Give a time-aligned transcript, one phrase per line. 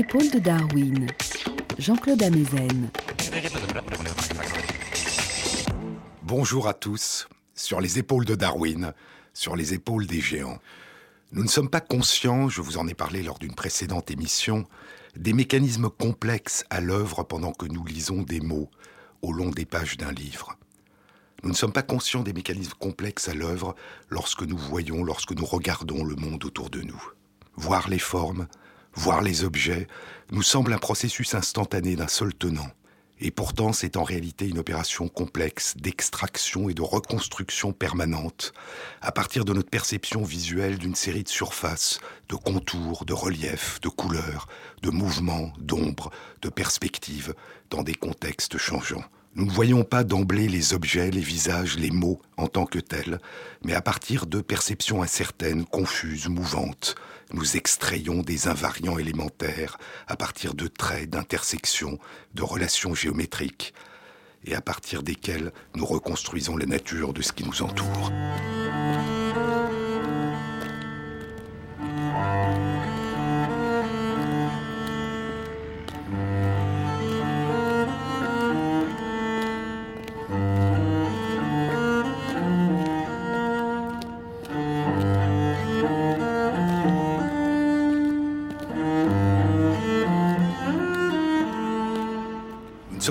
[0.00, 1.06] Épaules de Darwin,
[1.76, 2.88] Jean-Claude Amezen.
[6.22, 7.28] Bonjour à tous.
[7.54, 8.94] Sur les épaules de Darwin,
[9.34, 10.56] sur les épaules des géants.
[11.32, 14.64] Nous ne sommes pas conscients, je vous en ai parlé lors d'une précédente émission,
[15.16, 18.70] des mécanismes complexes à l'œuvre pendant que nous lisons des mots
[19.20, 20.56] au long des pages d'un livre.
[21.42, 23.74] Nous ne sommes pas conscients des mécanismes complexes à l'œuvre
[24.08, 27.02] lorsque nous voyons, lorsque nous regardons le monde autour de nous.
[27.56, 28.46] Voir les formes,
[28.94, 29.86] voir les objets,
[30.30, 32.68] nous semble un processus instantané d'un seul tenant.
[33.22, 38.54] Et pourtant, c'est en réalité une opération complexe d'extraction et de reconstruction permanente,
[39.02, 42.00] à partir de notre perception visuelle d'une série de surfaces,
[42.30, 44.48] de contours, de reliefs, de couleurs,
[44.82, 47.34] de mouvements, d'ombres, de perspectives,
[47.68, 49.04] dans des contextes changeants.
[49.36, 53.20] Nous ne voyons pas d'emblée les objets, les visages, les mots en tant que tels,
[53.62, 56.96] mais à partir de perceptions incertaines, confuses, mouvantes,
[57.32, 61.98] nous extrayons des invariants élémentaires à partir de traits, d'intersections,
[62.34, 63.74] de relations géométriques,
[64.44, 68.10] et à partir desquels nous reconstruisons la nature de ce qui nous entoure.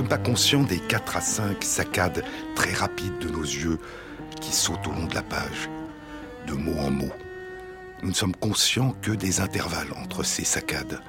[0.09, 2.25] Pas conscient des 4 à 5 saccades
[2.55, 3.77] très rapides de nos yeux
[4.41, 5.69] qui sautent au long de la page,
[6.47, 7.11] de mot en mot.
[8.01, 10.99] Nous ne sommes conscients que des intervalles entre ces saccades,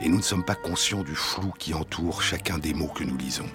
[0.00, 3.16] et nous ne sommes pas conscients du flou qui entoure chacun des mots que nous
[3.16, 3.48] lisons.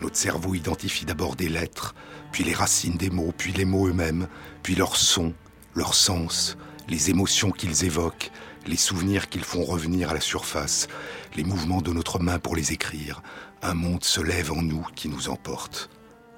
[0.00, 1.94] Notre cerveau identifie d'abord des lettres,
[2.32, 4.26] puis les racines des mots, puis les mots eux-mêmes,
[4.64, 5.32] puis leurs sons,
[5.76, 6.56] leurs sens,
[6.88, 8.32] les émotions qu'ils évoquent,
[8.66, 10.88] les souvenirs qu'ils font revenir à la surface,
[11.36, 13.22] les mouvements de notre main pour les écrire,
[13.64, 15.88] un monde se lève en nous qui nous emporte.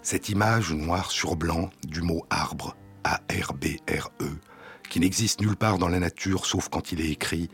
[0.00, 4.31] Cette image noir sur blanc du mot arbre, A-R-B-R-E,
[4.88, 7.50] qui n'existe nulle part dans la nature sauf quand il est écrit,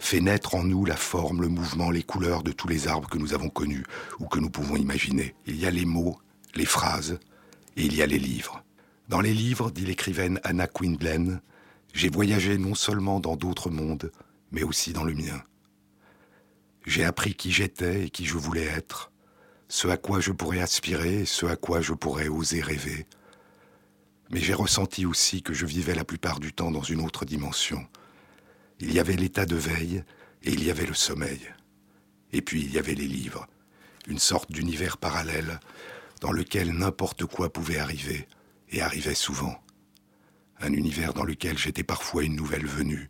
[0.00, 3.18] fait naître en nous la forme, le mouvement, les couleurs de tous les arbres que
[3.18, 3.84] nous avons connus
[4.18, 5.36] ou que nous pouvons imaginer.
[5.46, 6.18] Il y a les mots,
[6.56, 7.20] les phrases,
[7.76, 8.64] et il y a les livres.
[9.08, 11.40] Dans les livres, dit l'écrivaine Anna Quindlen,
[11.94, 14.10] j'ai voyagé non seulement dans d'autres mondes,
[14.50, 15.40] mais aussi dans le mien.
[16.84, 19.11] J'ai appris qui j'étais et qui je voulais être,
[19.72, 23.06] ce à quoi je pourrais aspirer, ce à quoi je pourrais oser rêver.
[24.30, 27.82] Mais j'ai ressenti aussi que je vivais la plupart du temps dans une autre dimension.
[28.80, 30.04] Il y avait l'état de veille
[30.42, 31.40] et il y avait le sommeil.
[32.34, 33.46] Et puis il y avait les livres,
[34.06, 35.58] une sorte d'univers parallèle
[36.20, 38.28] dans lequel n'importe quoi pouvait arriver,
[38.68, 39.56] et arrivait souvent.
[40.60, 43.08] Un univers dans lequel j'étais parfois une nouvelle venue,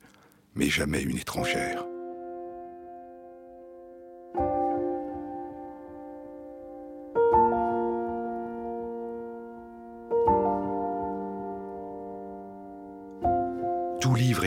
[0.54, 1.84] mais jamais une étrangère.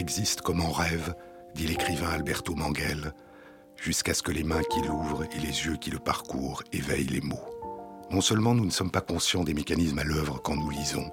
[0.06, 1.16] Existe comme en rêve,
[1.56, 3.12] dit l'écrivain Alberto Manguel,
[3.76, 7.22] jusqu'à ce que les mains qui l'ouvrent et les yeux qui le parcourent éveillent les
[7.22, 7.50] mots.
[8.12, 11.10] Non seulement nous ne sommes pas conscients des mécanismes à l'œuvre quand nous lisons,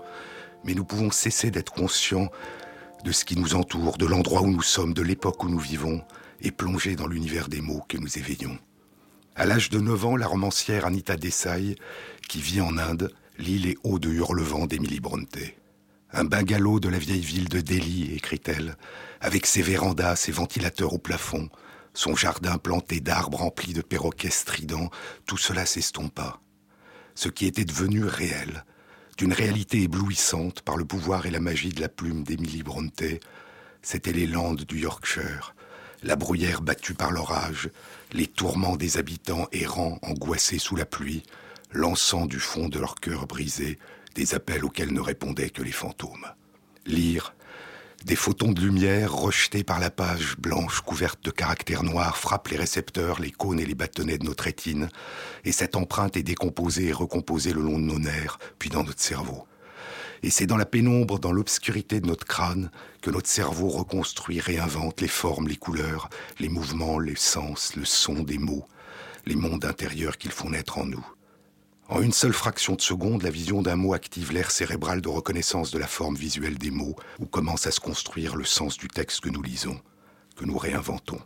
[0.62, 2.28] mais nous pouvons cesser d'être conscients
[3.02, 6.02] de ce qui nous entoure, de l'endroit où nous sommes, de l'époque où nous vivons,
[6.42, 8.58] et plonger dans l'univers des mots que nous éveillons.
[9.36, 11.76] À l'âge de 9 ans, la romancière Anita Desai,
[12.28, 15.38] qui vit en Inde, lit les hauts de Hurlevent d'Emily Bronte.
[16.14, 18.76] Un bungalow de la vieille ville de Delhi, écrit-elle,
[19.22, 21.48] avec ses vérandas, ses ventilateurs au plafond,
[21.94, 24.90] son jardin planté d'arbres remplis de perroquets stridents,
[25.26, 26.38] tout cela s'estompa.
[27.14, 28.64] Ce qui était devenu réel,
[29.16, 33.04] d'une réalité éblouissante par le pouvoir et la magie de la plume d'Emily Bronte,
[33.80, 35.54] c'était les landes du Yorkshire,
[36.02, 37.70] la bruyère battue par l'orage,
[38.12, 41.22] les tourments des habitants errants angoissés sous la pluie,
[41.70, 43.78] lançant du fond de leur cœur brisé
[44.14, 46.26] des appels auxquels ne répondaient que les fantômes.
[46.86, 47.34] Lire,
[48.04, 52.56] des photons de lumière rejetés par la page blanche couverte de caractères noirs frappent les
[52.56, 54.88] récepteurs, les cônes et les bâtonnets de notre rétine,
[55.44, 59.00] et cette empreinte est décomposée et recomposée le long de nos nerfs, puis dans notre
[59.00, 59.46] cerveau.
[60.24, 62.72] Et c'est dans la pénombre, dans l'obscurité de notre crâne,
[63.02, 66.10] que notre cerveau reconstruit, réinvente les formes, les couleurs,
[66.40, 68.66] les mouvements, les sens, le son des mots,
[69.26, 71.06] les mondes intérieurs qu'ils font naître en nous.
[71.92, 75.70] En une seule fraction de seconde, la vision d'un mot active l'air cérébral de reconnaissance
[75.70, 79.20] de la forme visuelle des mots, où commence à se construire le sens du texte
[79.20, 79.78] que nous lisons,
[80.34, 81.20] que nous réinventons.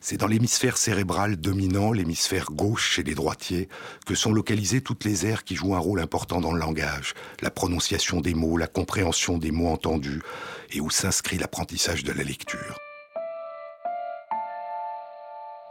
[0.00, 3.68] C'est dans l'hémisphère cérébral dominant, l'hémisphère gauche chez les droitiers,
[4.06, 7.52] que sont localisées toutes les aires qui jouent un rôle important dans le langage, la
[7.52, 10.20] prononciation des mots, la compréhension des mots entendus,
[10.72, 12.76] et où s'inscrit l'apprentissage de la lecture.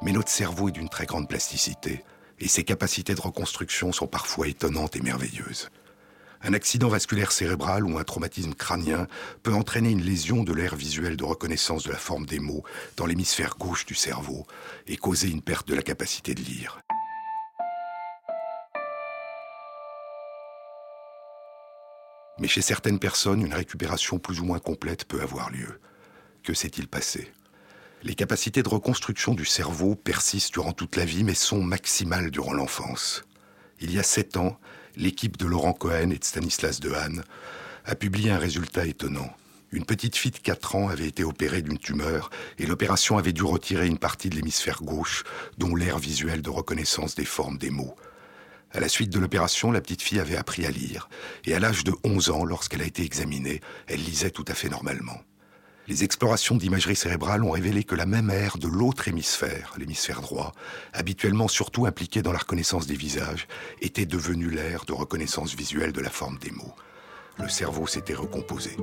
[0.03, 2.05] Mais notre cerveau est d'une très grande plasticité,
[2.39, 5.69] et ses capacités de reconstruction sont parfois étonnantes et merveilleuses.
[6.41, 9.07] Un accident vasculaire cérébral ou un traumatisme crânien
[9.41, 12.63] peut entraîner une lésion de l'aire visuelle de reconnaissance de la forme des mots
[12.97, 14.45] dans l'hémisphère gauche du cerveau
[14.85, 16.79] et causer une perte de la capacité de lire.
[22.37, 25.79] Mais chez certaines personnes, une récupération plus ou moins complète peut avoir lieu.
[26.43, 27.31] Que s'est-il passé?
[28.05, 32.53] Les capacités de reconstruction du cerveau persistent durant toute la vie, mais sont maximales durant
[32.53, 33.23] l'enfance.
[33.79, 34.59] Il y a sept ans,
[34.95, 37.23] l'équipe de Laurent Cohen et de Stanislas Dehaene
[37.83, 39.35] a publié un résultat étonnant.
[39.71, 42.29] Une petite fille de 4 ans avait été opérée d'une tumeur
[42.59, 45.23] et l'opération avait dû retirer une partie de l'hémisphère gauche,
[45.57, 47.95] dont l'air visuel de reconnaissance des formes des mots.
[48.71, 51.09] À la suite de l'opération, la petite fille avait appris à lire,
[51.45, 54.69] et à l'âge de 11 ans, lorsqu'elle a été examinée, elle lisait tout à fait
[54.69, 55.19] normalement.
[55.87, 60.53] Les explorations d'imagerie cérébrale ont révélé que la même aire de l'autre hémisphère, l'hémisphère droit,
[60.93, 63.47] habituellement surtout impliquée dans la reconnaissance des visages,
[63.81, 66.73] était devenue l'aire de reconnaissance visuelle de la forme des mots.
[67.37, 68.77] Le cerveau s'était recomposé.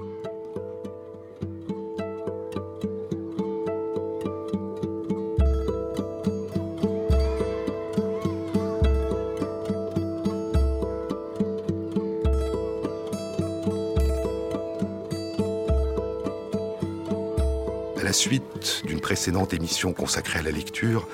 [18.12, 21.08] La suite d'une précédente émission consacrée à la lecture,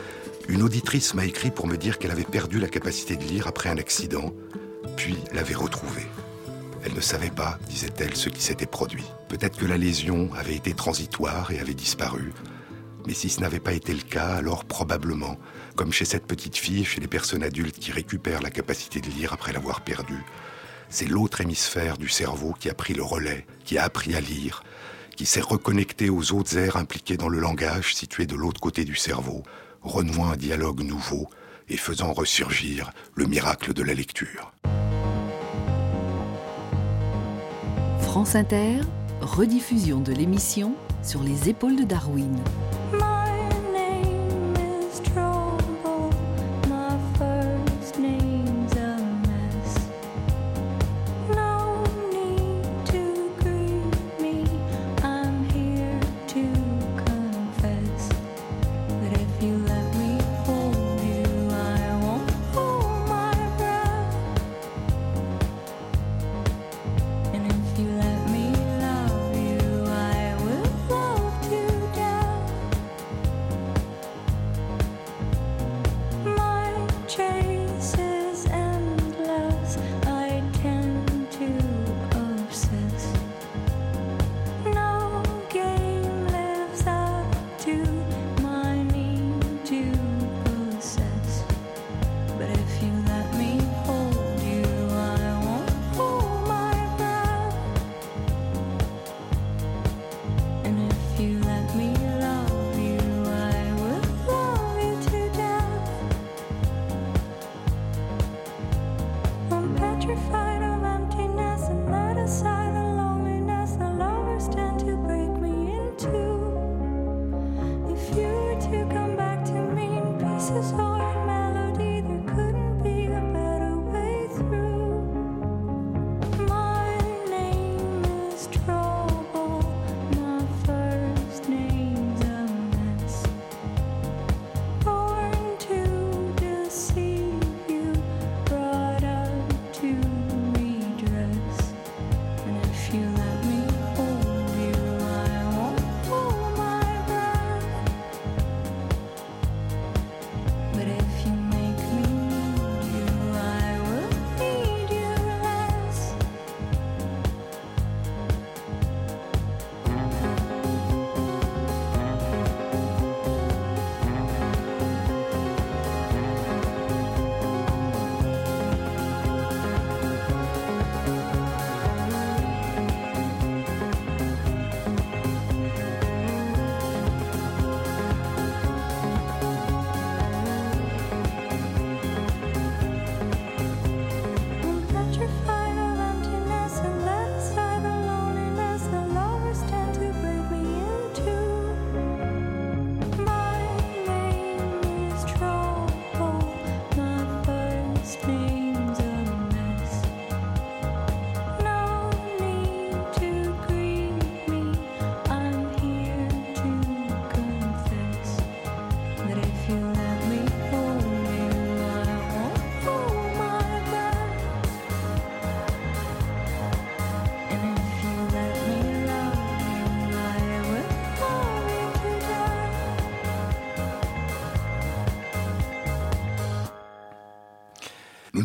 [0.49, 3.69] une auditrice m'a écrit pour me dire qu'elle avait perdu la capacité de lire après
[3.69, 4.35] un accident,
[4.97, 6.09] puis l'avait retrouvée.
[6.85, 9.05] Elle ne savait pas, disait-elle, ce qui s'était produit.
[9.29, 12.33] Peut-être que la lésion avait été transitoire et avait disparu.
[13.07, 15.39] Mais si ce n'avait pas été le cas, alors probablement,
[15.77, 19.11] comme chez cette petite fille et chez les personnes adultes qui récupèrent la capacité de
[19.11, 20.25] lire après l'avoir perdue,
[20.89, 24.65] c'est l'autre hémisphère du cerveau qui a pris le relais, qui a appris à lire,
[25.19, 28.95] qui s'est reconnecté aux autres aires impliquées dans le langage situé de l'autre côté du
[28.95, 29.43] cerveau,
[29.83, 31.29] renouant un dialogue nouveau
[31.69, 34.53] et faisant ressurgir le miracle de la lecture.
[38.01, 38.79] France Inter,
[39.21, 42.39] rediffusion de l'émission sur les épaules de Darwin.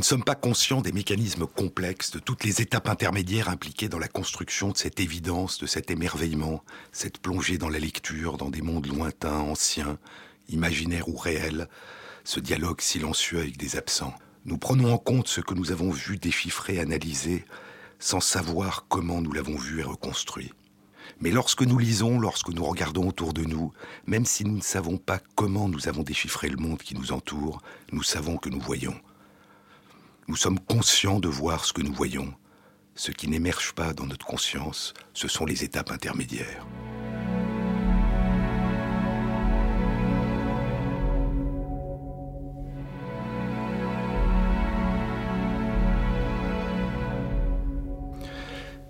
[0.04, 4.10] Ne sommes pas conscients des mécanismes complexes, de toutes les étapes intermédiaires impliquées dans la
[4.10, 8.86] construction de cette évidence, de cet émerveillement, cette plongée dans la lecture, dans des mondes
[8.86, 9.98] lointains, anciens,
[10.50, 11.70] imaginaires ou réels,
[12.26, 14.14] ce dialogue silencieux avec des absents.
[14.44, 17.46] Nous prenons en compte ce que nous avons vu déchiffrer, analyser,
[17.98, 20.52] sans savoir comment nous l'avons vu et reconstruit.
[21.22, 23.72] Mais lorsque nous lisons, lorsque nous regardons autour de nous,
[24.06, 27.62] même si nous ne savons pas comment nous avons déchiffré le monde qui nous entoure,
[27.94, 28.96] nous savons que nous voyons.
[30.30, 32.34] Nous sommes conscients de voir ce que nous voyons.
[32.96, 36.66] Ce qui n'émerge pas dans notre conscience, ce sont les étapes intermédiaires.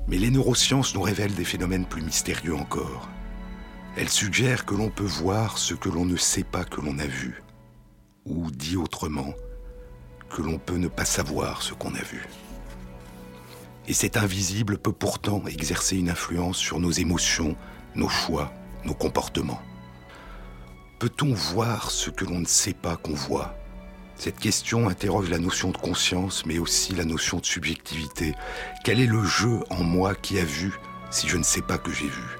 [0.07, 3.09] Mais les neurosciences nous révèlent des phénomènes plus mystérieux encore.
[3.97, 7.07] Elles suggèrent que l'on peut voir ce que l'on ne sait pas que l'on a
[7.07, 7.41] vu.
[8.25, 9.33] Ou, dit autrement,
[10.33, 12.27] que l'on peut ne pas savoir ce qu'on a vu.
[13.87, 17.55] Et cet invisible peut pourtant exercer une influence sur nos émotions,
[17.95, 18.51] nos choix,
[18.85, 19.61] nos comportements.
[20.99, 23.55] Peut-on voir ce que l'on ne sait pas qu'on voit?
[24.15, 28.33] Cette question interroge la notion de conscience, mais aussi la notion de subjectivité.
[28.83, 30.73] Quel est le jeu en moi qui a vu
[31.11, 32.39] si je ne sais pas que j'ai vu?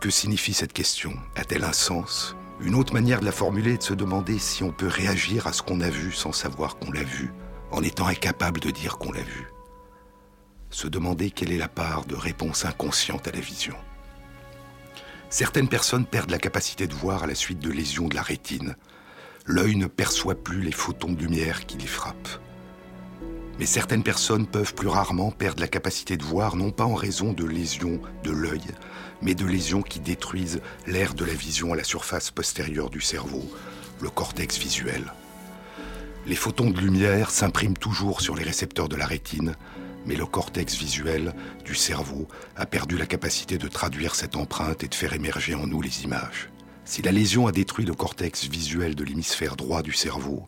[0.00, 1.12] Que signifie cette question?
[1.34, 2.36] A-t-elle un sens?
[2.60, 5.52] Une autre manière de la formuler est de se demander si on peut réagir à
[5.52, 7.32] ce qu'on a vu sans savoir qu'on l'a vu,
[7.70, 9.48] en étant incapable de dire qu'on l'a vu.
[10.70, 13.76] Se demander quelle est la part de réponse inconsciente à la vision.
[15.28, 18.76] Certaines personnes perdent la capacité de voir à la suite de lésions de la rétine.
[19.44, 22.40] L'œil ne perçoit plus les photons de lumière qui les frappent.
[23.58, 27.32] Mais certaines personnes peuvent plus rarement perdre la capacité de voir, non pas en raison
[27.32, 28.64] de lésions de l'œil,
[29.22, 33.44] mais de lésions qui détruisent l'air de la vision à la surface postérieure du cerveau,
[34.00, 35.12] le cortex visuel.
[36.26, 39.54] Les photons de lumière s'impriment toujours sur les récepteurs de la rétine,
[40.06, 44.88] mais le cortex visuel du cerveau a perdu la capacité de traduire cette empreinte et
[44.88, 46.50] de faire émerger en nous les images.
[46.84, 50.46] Si la lésion a détruit le cortex visuel de l'hémisphère droit du cerveau,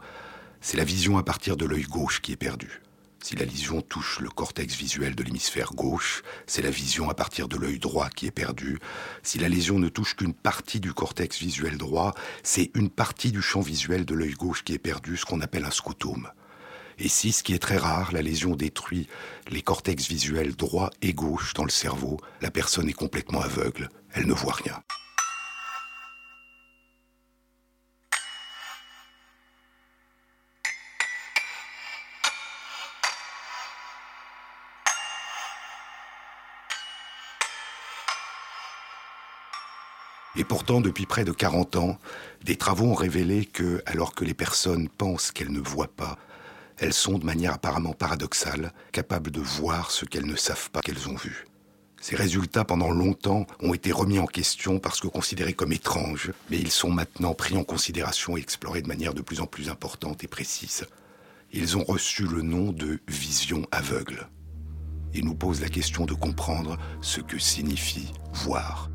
[0.61, 2.81] c'est la vision à partir de l'œil gauche qui est perdue.
[3.21, 7.49] Si la lésion touche le cortex visuel de l'hémisphère gauche, c'est la vision à partir
[7.49, 8.79] de l'œil droit qui est perdue.
[9.23, 13.43] Si la lésion ne touche qu'une partie du cortex visuel droit, c'est une partie du
[13.43, 16.31] champ visuel de l'œil gauche qui est perdue, ce qu'on appelle un scotome.
[16.99, 19.09] Et si, ce qui est très rare, la lésion détruit
[19.51, 24.27] les cortex visuels droit et gauche dans le cerveau, la personne est complètement aveugle, elle
[24.27, 24.83] ne voit rien.
[40.39, 41.99] Et pourtant, depuis près de 40 ans,
[42.45, 46.17] des travaux ont révélé que, alors que les personnes pensent qu'elles ne voient pas,
[46.79, 51.09] elles sont de manière apparemment paradoxale capables de voir ce qu'elles ne savent pas qu'elles
[51.09, 51.45] ont vu.
[52.01, 56.59] Ces résultats, pendant longtemps, ont été remis en question parce que considérés comme étranges, mais
[56.59, 60.23] ils sont maintenant pris en considération et explorés de manière de plus en plus importante
[60.23, 60.87] et précise.
[61.53, 64.29] Ils ont reçu le nom de vision aveugle
[65.15, 68.89] et nous posent la question de comprendre ce que signifie voir.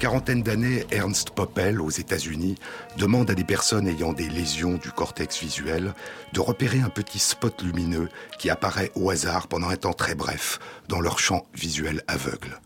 [0.00, 2.54] Quarantaine d'années, Ernst Poppel, aux États-Unis,
[2.96, 5.92] demande à des personnes ayant des lésions du cortex visuel
[6.32, 10.58] de repérer un petit spot lumineux qui apparaît au hasard pendant un temps très bref
[10.88, 12.60] dans leur champ visuel aveugle.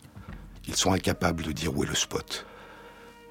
[0.69, 2.47] Ils sont incapables de dire où est le spot.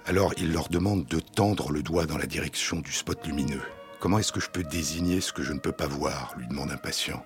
[0.05, 3.63] Alors il leur demande de tendre le doigt dans la direction du spot lumineux.
[4.01, 6.33] Comment est-ce que je peux désigner ce que je ne peux pas voir?
[6.37, 7.25] lui demande un patient.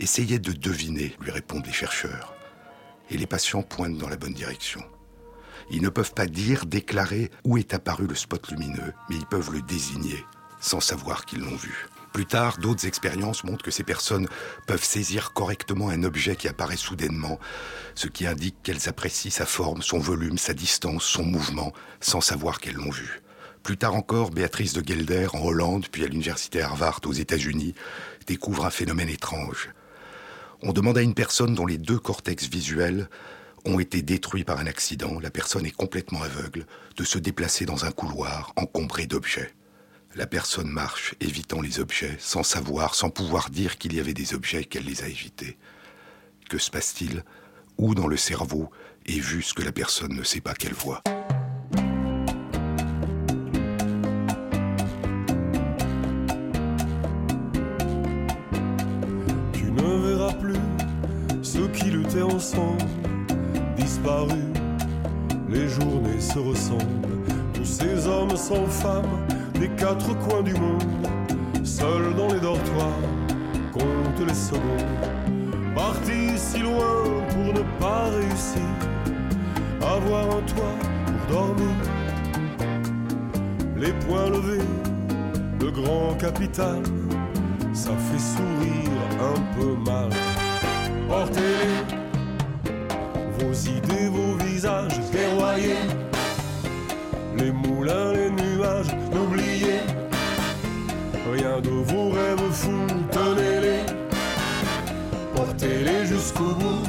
[0.00, 2.34] Essayez de deviner, lui répondent les chercheurs.
[3.10, 4.82] Et les patients pointent dans la bonne direction.
[5.70, 9.52] Ils ne peuvent pas dire, déclarer où est apparu le spot lumineux, mais ils peuvent
[9.52, 10.24] le désigner
[10.62, 11.86] sans savoir qu'ils l'ont vu.
[12.12, 14.28] Plus tard, d'autres expériences montrent que ces personnes
[14.66, 17.38] peuvent saisir correctement un objet qui apparaît soudainement,
[17.94, 22.60] ce qui indique qu'elles apprécient sa forme, son volume, sa distance, son mouvement, sans savoir
[22.60, 23.22] qu'elles l'ont vu.
[23.62, 27.74] Plus tard encore, Béatrice de Gelder, en Hollande, puis à l'université Harvard aux États-Unis,
[28.26, 29.70] découvre un phénomène étrange.
[30.62, 33.08] On demande à une personne dont les deux cortex visuels
[33.64, 36.66] ont été détruits par un accident, la personne est complètement aveugle,
[36.96, 39.52] de se déplacer dans un couloir encombré d'objets.
[40.14, 44.34] La personne marche, évitant les objets, sans savoir, sans pouvoir dire qu'il y avait des
[44.34, 45.56] objets qu'elle les a évités.
[46.50, 47.24] Que se passe-t-il?
[47.78, 48.70] Où dans le cerveau
[49.06, 51.02] est vu ce que la personne ne sait pas qu'elle voit?
[66.32, 69.26] Tous ces hommes sans femmes
[69.60, 70.82] des quatre coins du monde,
[71.62, 73.02] seuls dans les dortoirs,
[73.70, 74.62] comptent les secondes.
[75.74, 78.62] Partis si loin pour ne pas réussir,
[79.82, 81.76] avoir un toit pour dormir.
[83.76, 84.66] Les poings levés,
[85.60, 86.82] le grand capital,
[87.74, 90.08] ça fait sourire un peu mal.
[91.08, 91.68] Portez
[93.38, 95.76] vos idées, vos visages déroyés,
[97.42, 99.80] les moulins, les nuages, n'oubliez
[101.32, 103.82] rien de vos rêves fous, tenez-les,
[105.34, 106.82] portez-les jusqu'au bout.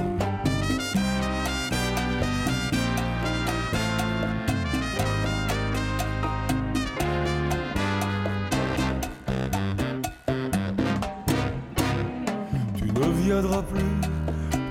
[12.75, 13.93] Tu ne viendras plus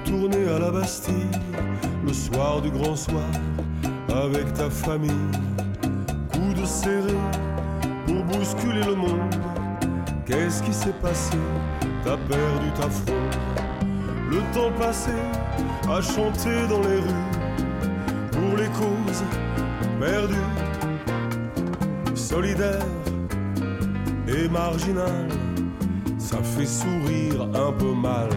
[0.05, 1.15] tourner à la Bastille
[2.07, 3.25] le soir du grand soir
[4.09, 5.52] avec ta famille.
[6.83, 9.33] Pour bousculer le monde.
[10.27, 11.37] Qu'est-ce qui s'est passé?
[12.05, 13.37] T'as perdu ta fronde.
[14.29, 15.13] Le temps passé
[15.89, 17.31] à chanter dans les rues
[18.33, 19.23] pour les causes
[20.01, 20.35] perdues.
[22.17, 22.85] Solidaire
[24.27, 25.29] et marginal,
[26.19, 28.31] ça fait sourire un peu mal.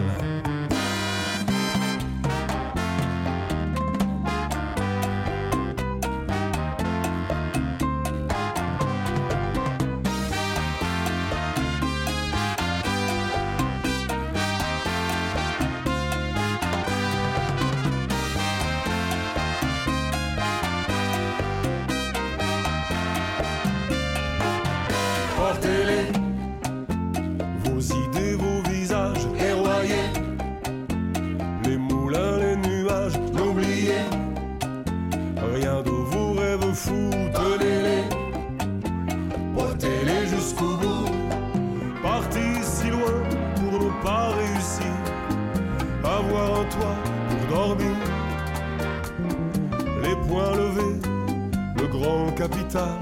[52.38, 52.98] Le grand capital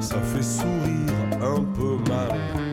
[0.00, 2.65] ça fait sourire un peu mal.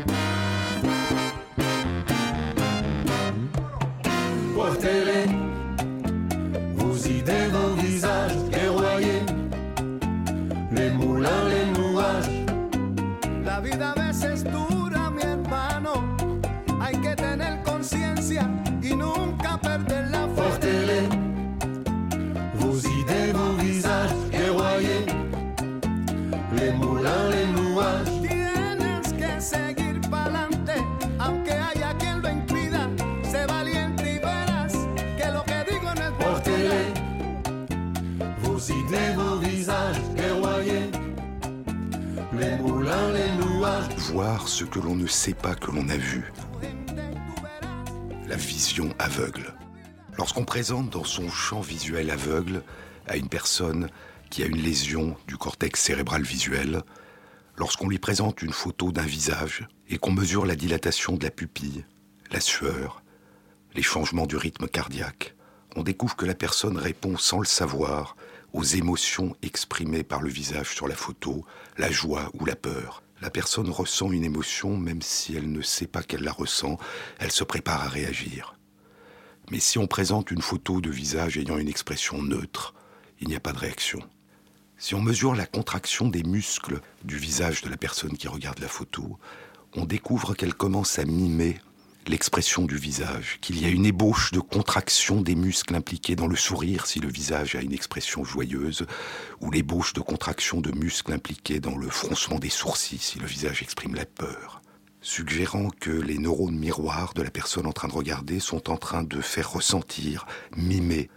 [44.53, 46.31] Ce que l'on ne sait pas que l'on a vu,
[48.27, 49.55] la vision aveugle.
[50.15, 52.61] Lorsqu'on présente dans son champ visuel aveugle
[53.07, 53.89] à une personne
[54.29, 56.83] qui a une lésion du cortex cérébral visuel,
[57.57, 61.83] lorsqu'on lui présente une photo d'un visage et qu'on mesure la dilatation de la pupille,
[62.29, 63.01] la sueur,
[63.73, 65.33] les changements du rythme cardiaque,
[65.75, 68.15] on découvre que la personne répond sans le savoir
[68.53, 71.43] aux émotions exprimées par le visage sur la photo,
[71.79, 73.02] la joie ou la peur.
[73.23, 76.77] La personne ressent une émotion même si elle ne sait pas qu'elle la ressent,
[77.19, 78.57] elle se prépare à réagir.
[79.49, 82.73] Mais si on présente une photo de visage ayant une expression neutre,
[83.21, 83.99] il n'y a pas de réaction.
[84.77, 88.67] Si on mesure la contraction des muscles du visage de la personne qui regarde la
[88.67, 89.17] photo,
[89.73, 91.61] on découvre qu'elle commence à mimer
[92.07, 96.35] l'expression du visage, qu'il y a une ébauche de contraction des muscles impliqués dans le
[96.35, 98.85] sourire si le visage a une expression joyeuse,
[99.41, 103.61] ou l'ébauche de contraction de muscles impliqués dans le froncement des sourcils si le visage
[103.61, 104.61] exprime la peur,
[105.01, 109.03] suggérant que les neurones miroirs de la personne en train de regarder sont en train
[109.03, 111.09] de faire ressentir, mimer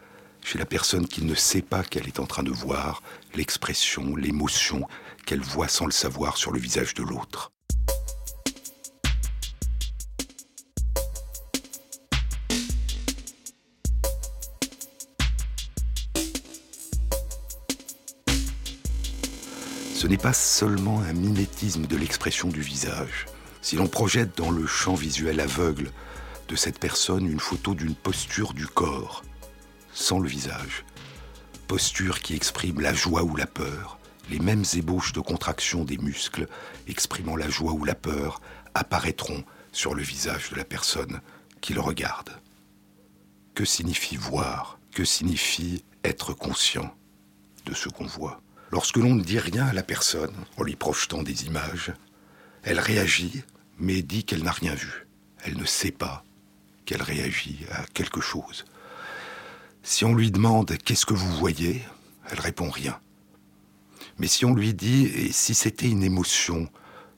[0.45, 3.03] chez la personne qui ne sait pas qu'elle est en train de voir
[3.35, 4.87] l'expression, l'émotion
[5.25, 7.51] qu'elle voit sans le savoir sur le visage de l'autre.
[19.97, 23.25] Ce n'est pas seulement un mimétisme de l'expression du visage.
[23.63, 25.91] Si l'on projette dans le champ visuel aveugle
[26.49, 29.25] de cette personne une photo d'une posture du corps,
[29.95, 30.85] sans le visage,
[31.67, 36.47] posture qui exprime la joie ou la peur, les mêmes ébauches de contraction des muscles
[36.87, 38.43] exprimant la joie ou la peur
[38.75, 41.23] apparaîtront sur le visage de la personne
[41.63, 42.39] qui le regarde.
[43.55, 44.79] Que signifie voir?
[44.93, 46.95] Que signifie être conscient
[47.65, 48.43] de ce qu'on voit?
[48.71, 51.93] Lorsque l'on ne dit rien à la personne en lui projetant des images,
[52.63, 53.45] elle réagit
[53.79, 55.07] mais dit qu'elle n'a rien vu.
[55.45, 56.25] Elle ne sait pas
[56.85, 58.65] qu'elle réagit à quelque chose.
[59.83, 61.83] Si on lui demande qu'est-ce que vous voyez,
[62.31, 62.99] elle répond rien.
[64.19, 66.69] Mais si on lui dit et si c'était une émotion,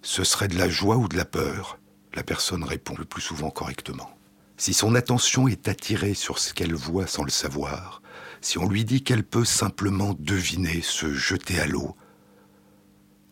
[0.03, 1.79] ce serait de la joie ou de la peur,
[2.15, 4.11] la personne répond le plus souvent correctement.
[4.57, 8.03] Si son attention est attirée sur ce qu'elle voit sans le savoir,
[8.41, 11.97] si on lui dit qu'elle peut simplement deviner, se jeter à l'eau,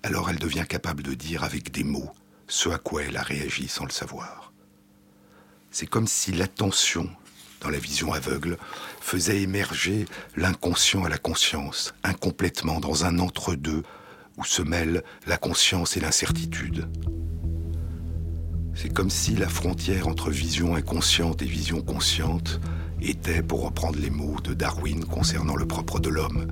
[0.03, 2.11] alors elle devient capable de dire avec des mots
[2.49, 4.53] ce à quoi elle a réagi sans le savoir.
[5.71, 7.11] C'est comme si l'attention,
[7.61, 8.57] dans la vision aveugle,
[9.01, 13.83] faisait émerger l'inconscient à la conscience, incomplètement dans un entre-deux
[14.37, 16.89] où se mêlent la conscience et l'incertitude.
[18.75, 22.61] C'est comme si la frontière entre vision inconsciente et vision consciente
[23.01, 26.47] était, pour reprendre les mots de Darwin concernant le propre de l'homme,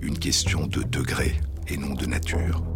[0.00, 2.75] une question de degré et non de nature.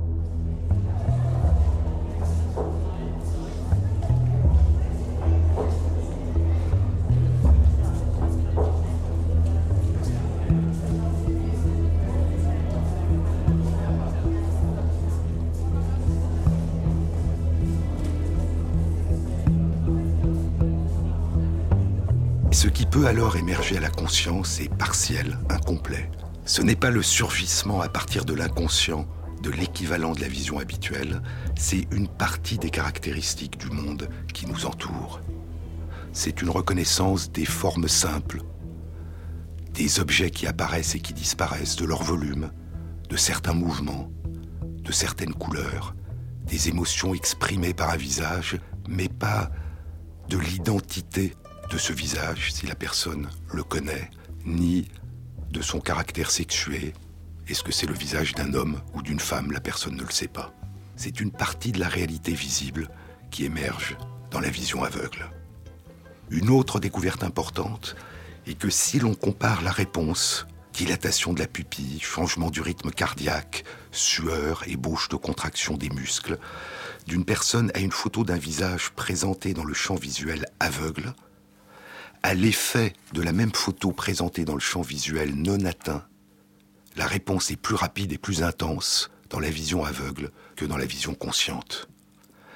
[23.07, 26.11] Alors émerger à la conscience est partiel, incomplet.
[26.45, 29.07] Ce n'est pas le surgissement à partir de l'inconscient,
[29.43, 31.23] de l'équivalent de la vision habituelle,
[31.57, 35.21] c'est une partie des caractéristiques du monde qui nous entoure.
[36.13, 38.43] C'est une reconnaissance des formes simples,
[39.73, 42.51] des objets qui apparaissent et qui disparaissent, de leur volume,
[43.09, 44.11] de certains mouvements,
[44.83, 45.95] de certaines couleurs,
[46.45, 48.59] des émotions exprimées par un visage,
[48.89, 49.51] mais pas
[50.29, 51.35] de l'identité
[51.71, 54.11] de ce visage si la personne le connaît,
[54.45, 54.89] ni
[55.51, 56.93] de son caractère sexué.
[57.49, 59.53] Est-ce que c'est le visage d'un homme ou d'une femme?
[59.53, 60.53] La personne ne le sait pas.
[60.97, 62.91] C'est une partie de la réalité visible
[63.31, 63.97] qui émerge
[64.33, 65.31] dans la vision aveugle.
[66.31, 67.97] Une autre découverte importante
[68.47, 73.65] est que si l'on compare la réponse, dilatation de la pupille, changement du rythme cardiaque,
[73.93, 76.39] sueur, ébauche de contraction des muscles,
[77.07, 81.15] d'une personne à une photo d'un visage présenté dans le champ visuel aveugle,
[82.23, 86.05] à l'effet de la même photo présentée dans le champ visuel non atteint,
[86.97, 90.85] la réponse est plus rapide et plus intense dans la vision aveugle que dans la
[90.85, 91.89] vision consciente.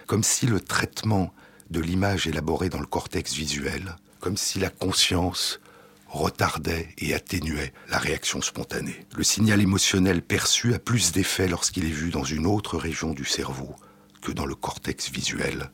[0.07, 1.33] Comme si le traitement
[1.71, 5.61] de l'image élaborée dans le cortex visuel, comme si la conscience
[6.09, 9.07] retardait et atténuait la réaction spontanée.
[9.17, 13.25] Le signal émotionnel perçu a plus d'effet lorsqu'il est vu dans une autre région du
[13.25, 13.75] cerveau
[14.21, 15.71] que dans le cortex visuel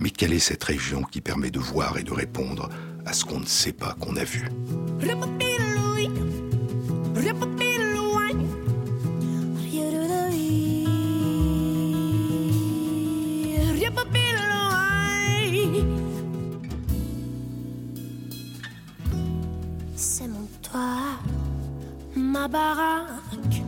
[0.00, 2.68] mais quelle est cette région qui permet de voir et de répondre
[3.04, 4.48] à ce qu'on ne sait pas qu'on a vu?
[19.96, 21.18] C'est mon toit,
[22.16, 23.62] ma baraque,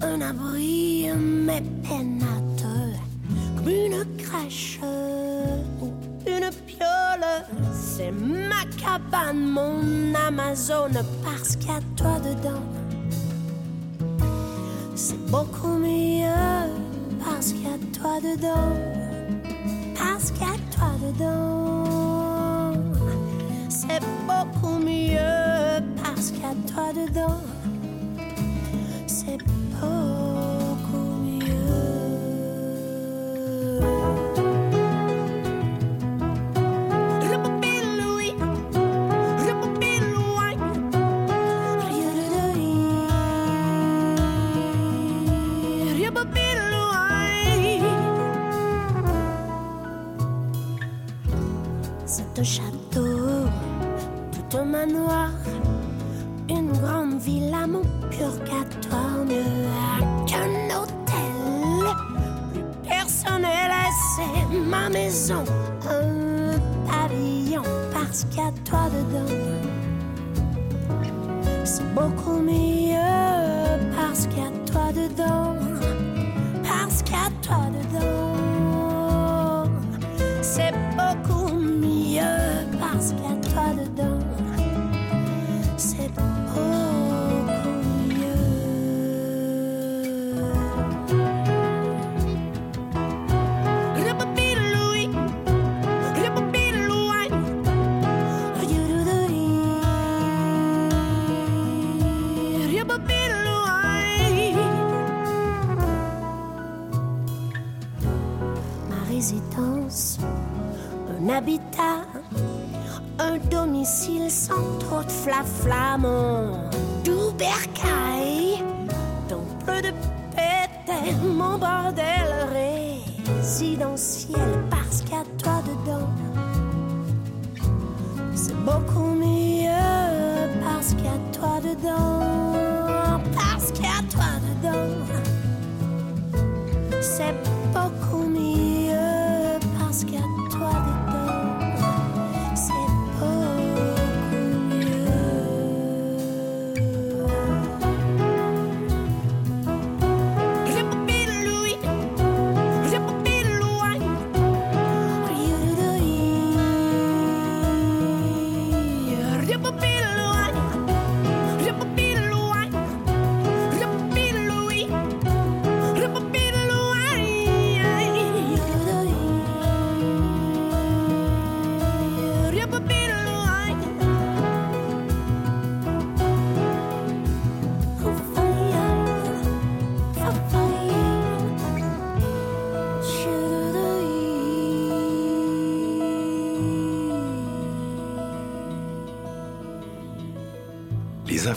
[0.00, 2.57] un abri, mes comme
[3.68, 4.80] une crèche
[6.26, 7.28] une piole.
[7.72, 12.62] C'est ma cabane, mon Amazone, parce qu'il y a toi dedans.
[14.94, 16.68] C'est beaucoup mieux
[17.24, 18.74] parce qu'il y a toi dedans.
[19.96, 22.72] Parce qu'il y a toi dedans.
[23.68, 27.40] C'est beaucoup mieux parce qu'il y a toi dedans.
[29.06, 30.67] C'est beaucoup
[33.80, 34.27] C'est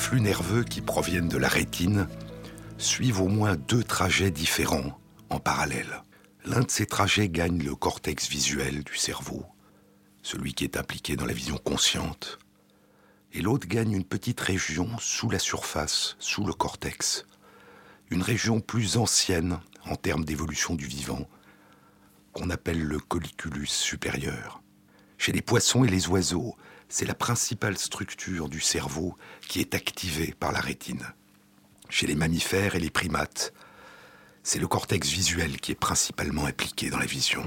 [0.02, 2.08] Influx nerveux qui proviennent de la rétine
[2.80, 6.02] suivent au moins deux trajets différents en parallèle.
[6.44, 9.46] L'un de ces trajets gagne le cortex visuel du cerveau,
[10.24, 12.40] celui qui est impliqué dans la vision consciente,
[13.32, 17.28] et l'autre gagne une petite région sous la surface, sous le cortex,
[18.10, 21.30] une région plus ancienne en termes d'évolution du vivant,
[22.34, 24.64] qu'on appelle le colliculus supérieur.
[25.20, 26.56] Chez les poissons et les oiseaux,
[26.91, 29.15] c'est la principale structure du cerveau
[29.47, 31.08] qui est activée par la rétine.
[31.89, 33.54] Chez les mammifères et les primates,
[34.43, 37.43] c'est le cortex visuel qui est principalement impliqué dans la vision.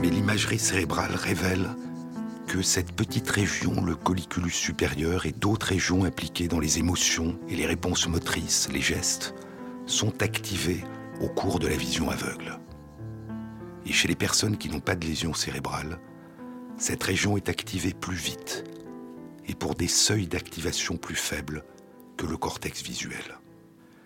[0.00, 1.70] Mais l'imagerie cérébrale révèle
[2.54, 7.56] que cette petite région, le colliculus supérieur, et d'autres régions impliquées dans les émotions et
[7.56, 9.34] les réponses motrices, les gestes,
[9.86, 10.84] sont activées
[11.20, 12.60] au cours de la vision aveugle.
[13.86, 15.98] Et chez les personnes qui n'ont pas de lésion cérébrale,
[16.76, 18.62] cette région est activée plus vite
[19.48, 21.64] et pour des seuils d'activation plus faibles
[22.16, 23.36] que le cortex visuel.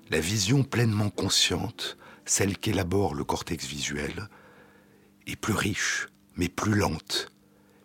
[0.08, 4.26] La vision pleinement consciente, celle qu'élabore le cortex visuel,
[5.26, 7.30] est plus riche, mais plus lente,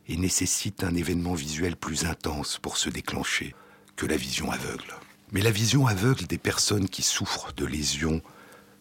[0.08, 3.56] et nécessite un événement visuel plus intense pour se déclencher
[3.96, 4.94] que la vision aveugle.
[5.32, 8.22] Mais la vision aveugle des personnes qui souffrent de lésions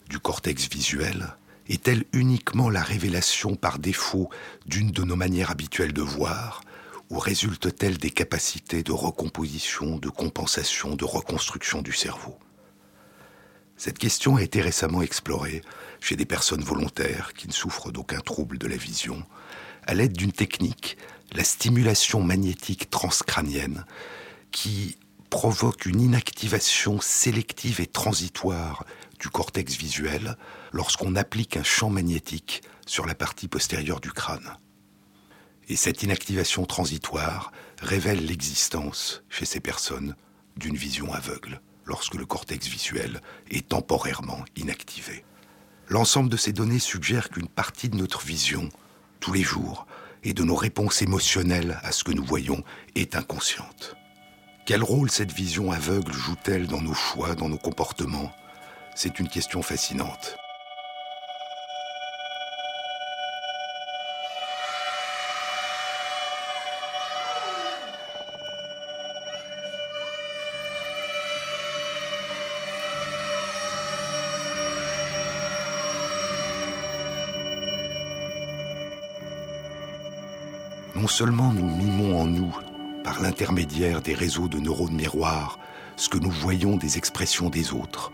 [0.08, 1.34] du cortex visuel
[1.68, 4.28] est-elle uniquement la révélation par défaut
[4.66, 6.62] d'une de nos manières habituelles de voir,
[7.08, 12.38] ou résulte-t-elle des capacités de recomposition, de compensation, de reconstruction du cerveau?
[13.76, 15.62] Cette question a été récemment explorée
[16.00, 19.24] chez des personnes volontaires qui ne souffrent d'aucun trouble de la vision,
[19.86, 20.96] à l'aide d'une technique,
[21.34, 23.84] la stimulation magnétique transcrânienne,
[24.50, 24.96] qui
[25.30, 28.84] provoque une inactivation sélective et transitoire
[29.18, 30.36] du cortex visuel
[30.72, 34.56] lorsqu'on applique un champ magnétique sur la partie postérieure du crâne.
[35.68, 40.16] Et cette inactivation transitoire révèle l'existence, chez ces personnes,
[40.56, 45.24] d'une vision aveugle, lorsque le cortex visuel est temporairement inactivé.
[45.88, 48.68] L'ensemble de ces données suggère qu'une partie de notre vision,
[49.20, 49.86] tous les jours,
[50.24, 52.62] et de nos réponses émotionnelles à ce que nous voyons,
[52.94, 53.96] est inconsciente.
[54.64, 58.32] Quel rôle cette vision aveugle joue-t-elle dans nos choix, dans nos comportements?
[58.94, 60.36] C'est une question fascinante.
[81.02, 82.56] Non seulement nous mimons en nous,
[83.02, 85.58] par l'intermédiaire des réseaux de neurones miroirs,
[85.96, 88.12] ce que nous voyons des expressions des autres,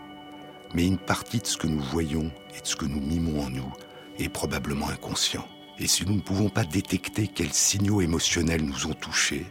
[0.73, 3.51] mais une partie de ce que nous voyons et de ce que nous mimons en
[3.51, 3.71] nous
[4.17, 5.45] est probablement inconscient.
[5.77, 9.45] Et si nous ne pouvons pas détecter quels signaux émotionnels nous ont touchés,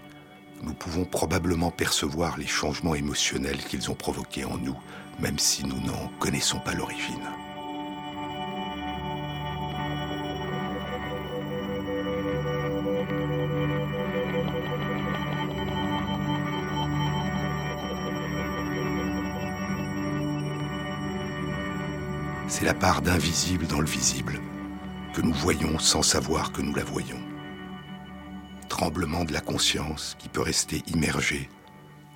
[0.65, 4.77] nous pouvons probablement percevoir les changements émotionnels qu'ils ont provoqués en nous,
[5.21, 7.38] même si nous n'en connaissons pas l'origine.
[22.59, 24.41] C'est la part d'invisible dans le visible
[25.15, 27.23] que nous voyons sans savoir que nous la voyons.
[28.69, 31.49] Tremblement de la conscience qui peut rester immergé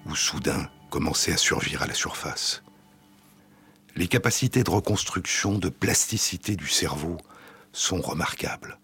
[0.05, 2.65] ou soudain commencer à surgir à la surface.
[3.95, 7.19] Les capacités de reconstruction, de plasticité du cerveau
[7.73, 8.81] sont remarquables.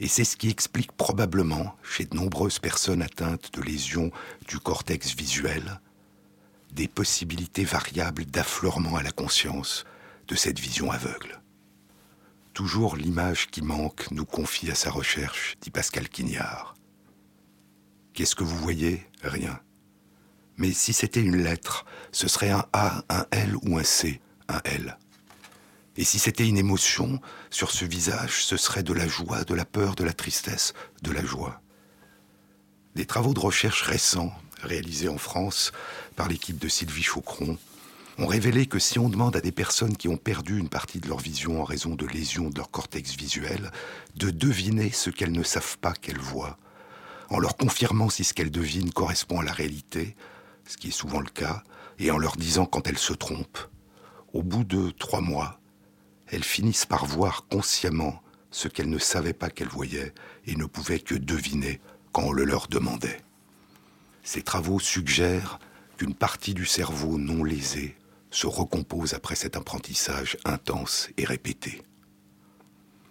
[0.00, 4.10] Et c'est ce qui explique probablement, chez de nombreuses personnes atteintes de lésions
[4.48, 5.80] du cortex visuel,
[6.72, 9.84] des possibilités variables d'affleurement à la conscience
[10.30, 11.42] de cette vision aveugle.
[12.54, 16.76] Toujours l'image qui manque nous confie à sa recherche, dit Pascal Quignard.
[18.14, 19.08] Qu'est-ce que vous voyez?
[19.22, 19.60] Rien.
[20.56, 24.60] Mais si c'était une lettre, ce serait un A, un L ou un C, un
[24.64, 24.98] L.
[25.96, 29.64] Et si c'était une émotion, sur ce visage, ce serait de la joie, de la
[29.64, 31.60] peur, de la tristesse, de la joie.
[32.94, 35.72] Des travaux de recherche récents, réalisés en France
[36.14, 37.58] par l'équipe de Sylvie Chaucron,
[38.18, 41.08] ont révélé que si on demande à des personnes qui ont perdu une partie de
[41.08, 43.70] leur vision en raison de lésions de leur cortex visuel
[44.16, 46.58] de deviner ce qu'elles ne savent pas qu'elles voient,
[47.30, 50.16] en leur confirmant si ce qu'elles devinent correspond à la réalité,
[50.66, 51.62] ce qui est souvent le cas,
[51.98, 53.68] et en leur disant quand elles se trompent,
[54.32, 55.60] au bout de trois mois,
[56.26, 60.12] elles finissent par voir consciemment ce qu'elles ne savaient pas qu'elles voyaient
[60.46, 61.80] et ne pouvaient que deviner
[62.12, 63.20] quand on le leur demandait.
[64.22, 65.58] Ces travaux suggèrent
[65.96, 67.96] qu'une partie du cerveau non lésée
[68.30, 71.82] se recompose après cet apprentissage intense et répété.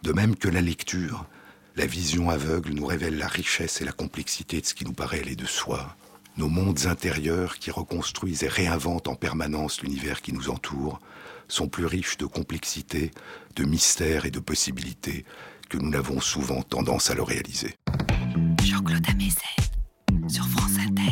[0.04, 1.26] De même que la lecture,
[1.76, 5.20] la vision aveugle nous révèle la richesse et la complexité de ce qui nous paraît
[5.20, 5.96] aller de soi,
[6.38, 11.00] nos mondes intérieurs qui reconstruisent et réinventent en permanence l'univers qui nous entoure,
[11.48, 13.12] sont plus riches de complexité,
[13.56, 15.26] de mystères et de possibilités
[15.70, 17.76] que nous n'avons souvent tendance à le réaliser.
[18.64, 19.06] Jean-Claude
[20.28, 21.12] sur France Inter.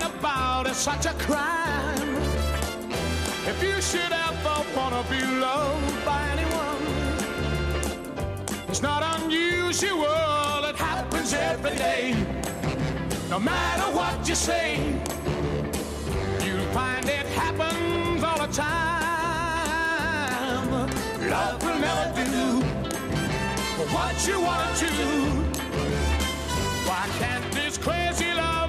[0.21, 2.15] about, it's such a crime.
[3.51, 6.83] If you should ever wanna be loved by anyone,
[8.69, 12.15] it's not unusual, it happens every day.
[13.31, 14.67] No matter what you say,
[16.45, 19.51] you'll find it happens all the time.
[21.33, 22.61] Love will never do
[23.95, 24.91] what you want to.
[26.87, 28.60] Why can't this crazy love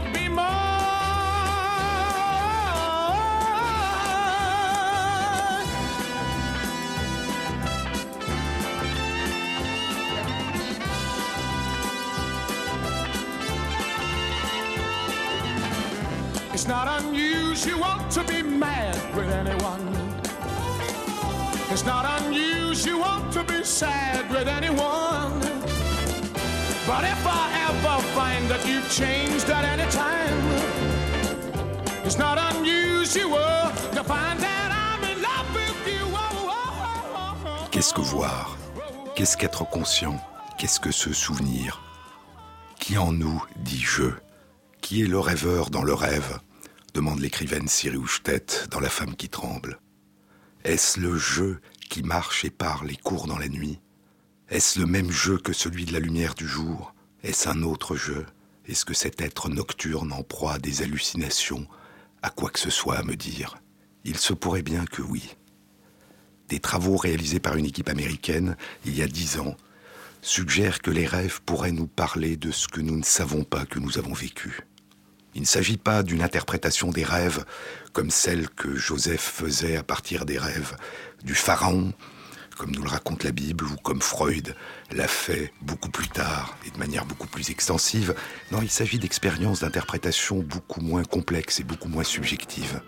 [16.63, 19.83] It's not unusual to be mad with anyone.
[21.73, 25.41] It's not unusual to be sad with anyone.
[26.87, 30.39] But if I ever find that you've changed at any time,
[32.05, 36.07] it's not unusual to find that I'm in love with you.
[37.73, 38.57] Qu'est-ce que voir?
[39.17, 40.17] Qu'est-ce qu'être conscient?
[40.59, 41.83] Qu'est-ce que se souvenir?
[42.79, 44.13] Qui en nous dit je?
[44.81, 46.39] Qui est le rêveur dans le rêve?
[46.95, 49.81] Demande l'écrivaine Siri Houchtet dans La femme qui tremble.
[50.65, 53.81] Est-ce le jeu qui marche et parle et court dans la nuit?
[54.49, 56.95] Est-ce le même jeu que celui de la lumière du jour?
[57.23, 58.27] Est-ce un autre jeu?
[58.67, 61.67] Est-ce que cet être nocturne en proie à des hallucinations?
[62.23, 63.57] A quoi que ce soit à me dire
[64.05, 65.37] Il se pourrait bien que oui.
[66.49, 69.57] Des travaux réalisés par une équipe américaine il y a dix ans
[70.21, 73.79] suggèrent que les rêves pourraient nous parler de ce que nous ne savons pas que
[73.79, 74.61] nous avons vécu.
[75.35, 77.45] Il ne s'agit pas d'une interprétation des rêves
[77.93, 80.77] comme celle que Joseph faisait à partir des rêves
[81.25, 81.95] du pharaon,
[82.59, 84.55] comme nous le raconte la Bible, ou comme Freud
[84.91, 88.15] l'a fait beaucoup plus tard et de manière beaucoup plus extensive.
[88.51, 92.81] Non, il s'agit d'expériences d'interprétation beaucoup moins complexes et beaucoup moins subjectives.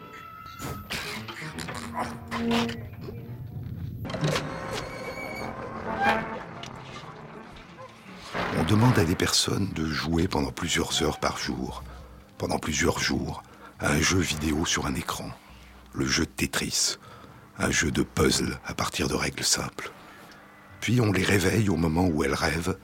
[8.59, 11.83] On demande à des personnes de jouer pendant plusieurs heures par jour,
[12.39, 13.43] pendant plusieurs jours,
[13.80, 15.30] un jeu vidéo sur un écran,
[15.93, 16.97] le jeu de Tetris,
[17.59, 19.93] un jeu de puzzle à partir de règles simples.
[20.80, 22.76] Puis on les réveille au moment où elles rêvent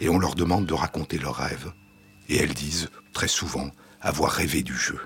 [0.00, 1.72] et on leur demande de raconter leurs rêves.
[2.28, 5.00] Et elles disent, très souvent, avoir rêvé du jeu.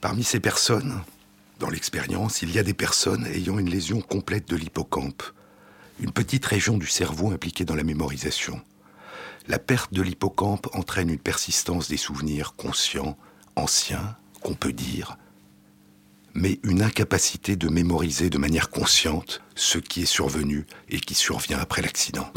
[0.00, 1.02] Parmi ces personnes,
[1.58, 5.22] dans l'expérience, il y a des personnes ayant une lésion complète de l'hippocampe,
[6.00, 8.60] une petite région du cerveau impliquée dans la mémorisation.
[9.48, 13.16] La perte de l'hippocampe entraîne une persistance des souvenirs conscients,
[13.56, 15.18] anciens, qu'on peut dire,
[16.34, 21.58] mais une incapacité de mémoriser de manière consciente ce qui est survenu et qui survient
[21.58, 22.32] après l'accident.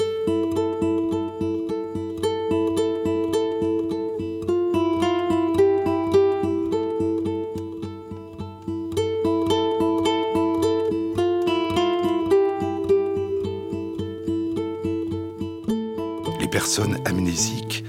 [16.66, 17.84] Personnes amnésiques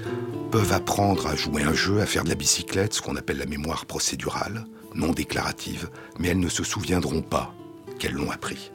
[0.51, 3.47] peuvent apprendre à jouer un jeu, à faire de la bicyclette, ce qu'on appelle la
[3.47, 7.55] mémoire procédurale, non déclarative, mais elles ne se souviendront pas
[7.97, 8.71] qu'elles l'ont appris.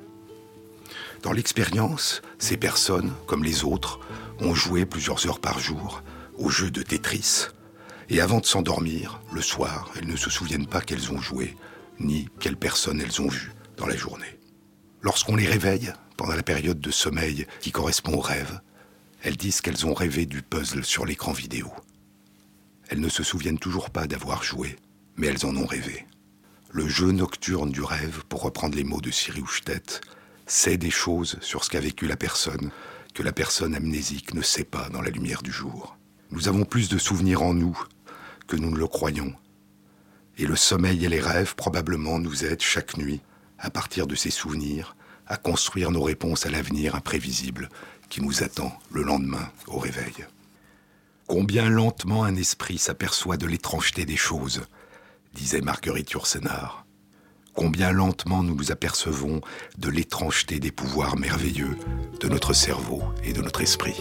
[1.23, 4.01] Dans l'expérience, ces personnes, comme les autres,
[4.41, 6.03] ont joué plusieurs heures par jour
[6.37, 7.47] au jeu de Tetris,
[8.11, 11.57] et avant de s'endormir, le soir, elles ne se souviennent pas qu'elles ont joué,
[12.01, 14.41] ni quelles personnes elles ont vues dans la journée.
[15.01, 18.61] Lorsqu'on les réveille, pendant la période de sommeil qui correspond au rêve,
[19.23, 21.73] elles disent qu'elles ont rêvé du puzzle sur l'écran vidéo.
[22.89, 24.77] Elles ne se souviennent toujours pas d'avoir joué,
[25.17, 26.07] mais elles en ont rêvé.
[26.73, 30.01] Le jeu nocturne du rêve, pour reprendre les mots de Siri Houchtet,
[30.47, 32.71] sait des choses sur ce qu'a vécu la personne
[33.15, 35.97] que la personne amnésique ne sait pas dans la lumière du jour.
[36.31, 37.79] Nous avons plus de souvenirs en nous
[38.47, 39.35] que nous ne le croyons.
[40.39, 43.21] Et le sommeil et les rêves probablement nous aident chaque nuit,
[43.59, 44.97] à partir de ces souvenirs,
[45.27, 47.69] à construire nos réponses à l'avenir imprévisible
[48.13, 50.27] qui nous attend le lendemain au réveil.
[51.27, 54.61] Combien lentement un esprit s'aperçoit de l'étrangeté des choses,
[55.33, 56.85] disait Marguerite Yourcenar.
[57.55, 59.41] Combien lentement nous nous apercevons
[59.79, 61.79] de l'étrangeté des pouvoirs merveilleux
[62.21, 63.97] de notre cerveau et de notre esprit.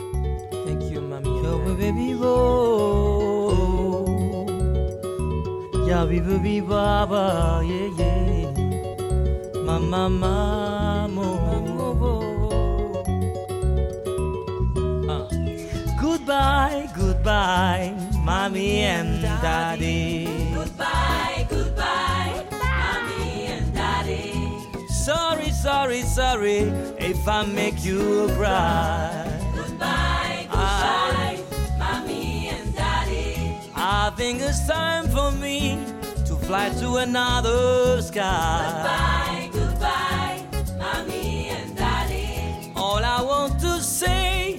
[16.31, 20.53] Goodbye, goodbye, mommy and daddy.
[20.53, 24.87] Goodbye, goodbye, mommy and daddy.
[24.87, 26.59] Sorry, sorry, sorry
[26.99, 29.27] if I make you cry.
[29.53, 31.39] Goodbye, goodbye,
[31.77, 33.57] mommy and daddy.
[33.75, 35.83] I think it's time for me
[36.27, 39.49] to fly to another sky.
[39.51, 40.45] Goodbye, goodbye,
[40.77, 42.71] mommy and daddy.
[42.77, 44.50] All I want to say,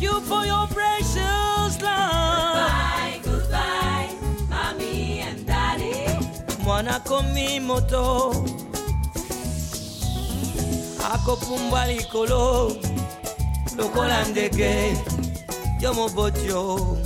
[0.00, 3.20] thank you for your precious love.
[3.20, 4.08] Goodbye, goodbye,
[4.48, 6.06] mommy and daddy.
[6.64, 8.34] Mwana komi moto,
[11.12, 12.76] akopumbwa likolo,
[13.76, 14.96] lokola ndege,
[15.80, 16.96] yo mobotio,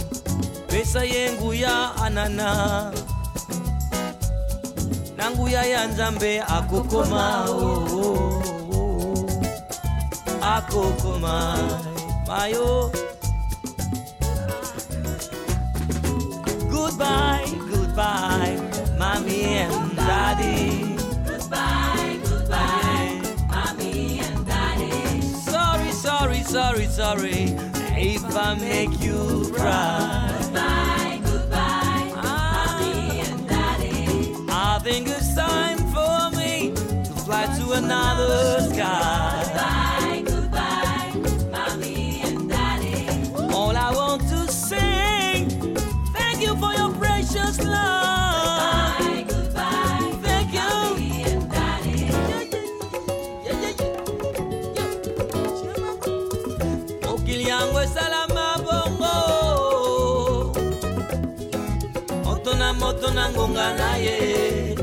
[0.69, 2.93] pesa yenguya anana.
[5.17, 7.99] na nguya ya nzambe akokoma oh, oh,
[8.73, 8.77] oh.
[8.77, 9.27] oh.
[10.43, 11.59] akokoma
[12.35, 12.91] mayo
[16.71, 18.57] goodbye goodbye
[18.99, 25.21] mommy and daddy Goodbye, goodbye, mommy and daddy.
[25.23, 27.43] sorry sorry sorry sorry
[27.97, 34.35] if i make you cry Goodbye, goodbye, mommy and daddy.
[34.51, 36.73] I think it's time for me
[37.07, 39.24] to fly to another sky.
[63.65, 64.77] Ngonga na ye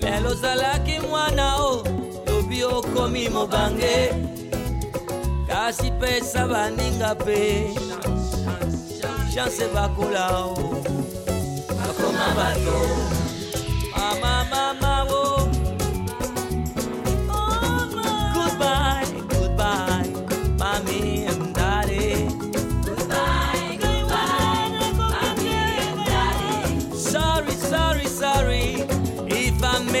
[0.00, 1.82] lelo ozalaki mwana o
[2.26, 4.12] lobi okomi mobange.
[5.46, 7.70] Kasi pesa baninga mpe
[9.34, 10.54] chance bakola o.
[11.78, 12.91] Bakoma bato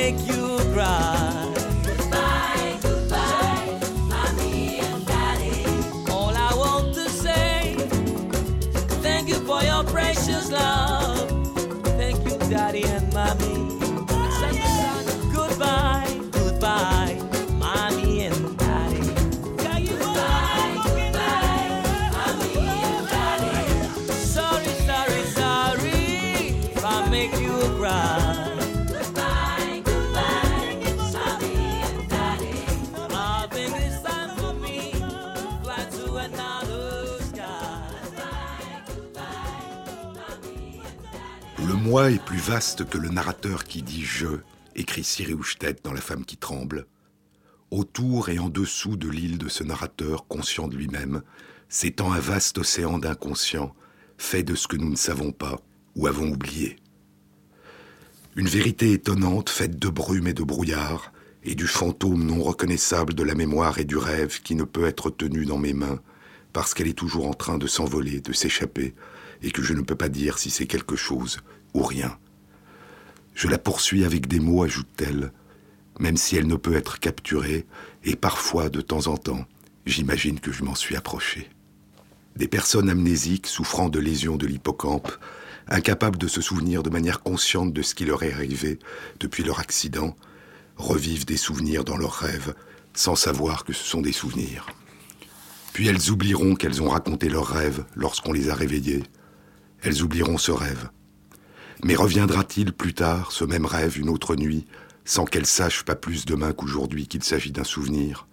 [0.02, 0.41] make you
[41.92, 44.38] moi est plus vaste que le narrateur qui dit je,
[44.74, 46.86] écrit Siri Houchtet dans La femme qui tremble.
[47.70, 51.20] Autour et en dessous de l'île de ce narrateur conscient de lui-même,
[51.68, 53.74] s'étend un vaste océan d'inconscient,
[54.16, 55.60] fait de ce que nous ne savons pas
[55.94, 56.76] ou avons oublié.
[58.36, 61.12] Une vérité étonnante faite de brume et de brouillard,
[61.44, 65.10] et du fantôme non reconnaissable de la mémoire et du rêve qui ne peut être
[65.10, 66.00] tenu dans mes mains,
[66.54, 68.94] parce qu'elle est toujours en train de s'envoler, de s'échapper,
[69.42, 71.42] et que je ne peux pas dire si c'est quelque chose
[71.74, 72.18] ou rien.
[73.34, 75.32] Je la poursuis avec des mots, ajoute-t-elle,
[75.98, 77.66] même si elle ne peut être capturée,
[78.04, 79.46] et parfois, de temps en temps,
[79.86, 81.48] j'imagine que je m'en suis approché.
[82.36, 85.12] Des personnes amnésiques souffrant de lésions de l'hippocampe,
[85.68, 88.78] incapables de se souvenir de manière consciente de ce qui leur est arrivé
[89.20, 90.16] depuis leur accident,
[90.76, 92.54] revivent des souvenirs dans leurs rêves
[92.94, 94.66] sans savoir que ce sont des souvenirs.
[95.72, 99.02] Puis elles oublieront qu'elles ont raconté leurs rêves lorsqu'on les a réveillées.
[99.82, 100.90] Elles oublieront ce rêve.
[101.84, 104.66] Mais reviendra-t-il plus tard, ce même rêve, une autre nuit,
[105.04, 108.28] sans qu'elles sachent pas plus demain qu'aujourd'hui qu'il s'agit d'un souvenir?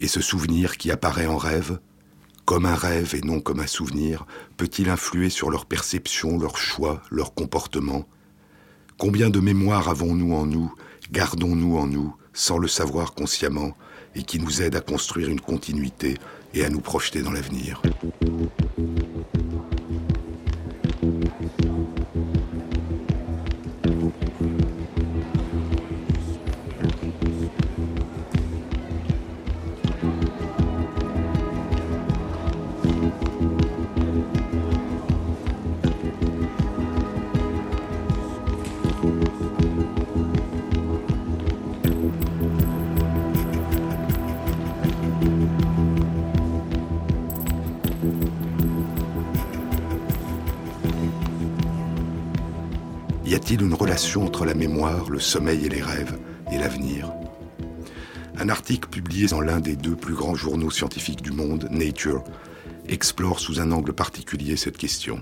[0.00, 1.78] Et ce souvenir qui apparaît en rêve,
[2.44, 4.26] comme un rêve et non comme un souvenir,
[4.56, 8.04] peut-il influer sur leur perception, leur choix, leur comportement?
[8.98, 10.74] Combien de mémoires avons-nous en nous,
[11.12, 13.76] gardons-nous en nous, sans le savoir consciemment,
[14.16, 16.18] et qui nous aident à construire une continuité
[16.52, 17.80] et à nous projeter dans l'avenir?
[53.44, 56.18] Y a-t-il une relation entre la mémoire, le sommeil et les rêves,
[56.50, 57.12] et l'avenir?
[58.38, 62.24] Un article publié dans l'un des deux plus grands journaux scientifiques du monde, Nature,
[62.88, 65.20] explore sous un angle particulier cette question.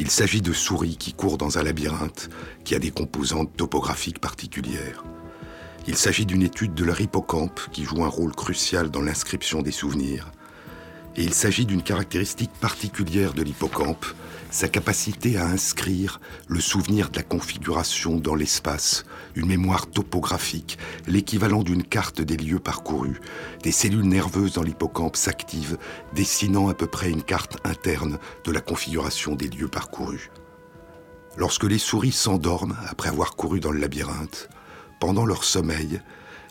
[0.00, 2.30] Il s'agit de souris qui courent dans un labyrinthe
[2.64, 5.04] qui a des composantes topographiques particulières.
[5.86, 9.70] Il s'agit d'une étude de leur hippocampe qui joue un rôle crucial dans l'inscription des
[9.70, 10.32] souvenirs.
[11.16, 14.06] Et il s'agit d'une caractéristique particulière de l'hippocampe,
[14.50, 19.04] sa capacité à inscrire le souvenir de la configuration dans l'espace,
[19.34, 23.20] une mémoire topographique, l'équivalent d'une carte des lieux parcourus.
[23.62, 25.76] Des cellules nerveuses dans l'hippocampe s'activent,
[26.14, 30.30] dessinant à peu près une carte interne de la configuration des lieux parcourus.
[31.36, 34.48] Lorsque les souris s'endorment après avoir couru dans le labyrinthe,
[34.98, 36.00] pendant leur sommeil,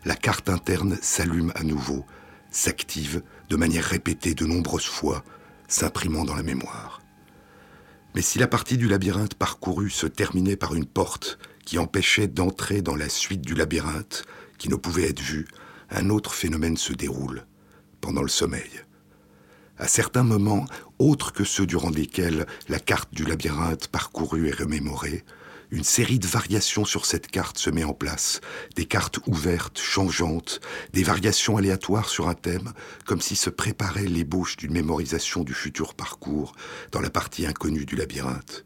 [0.06, 2.06] la carte interne s'allume à nouveau,
[2.52, 5.24] s'active de manière répétée de nombreuses fois,
[5.68, 7.02] s'imprimant dans la mémoire.
[8.16, 12.82] Mais si la partie du labyrinthe parcourue se terminait par une porte qui empêchait d'entrer
[12.82, 14.26] dans la suite du labyrinthe,
[14.58, 15.46] qui ne pouvait être vue,
[15.90, 17.46] un autre phénomène se déroule
[18.02, 18.70] pendant le sommeil.
[19.78, 20.66] À certains moments,
[20.98, 25.24] autres que ceux durant lesquels la carte du labyrinthe parcourue est remémorée,
[25.72, 28.40] une série de variations sur cette carte se met en place,
[28.76, 30.62] des cartes ouvertes, changeantes,
[30.94, 32.72] des variations aléatoires sur un thème,
[33.06, 36.54] comme si se préparait l'ébauche d'une mémorisation du futur parcours
[36.92, 38.66] dans la partie inconnue du labyrinthe,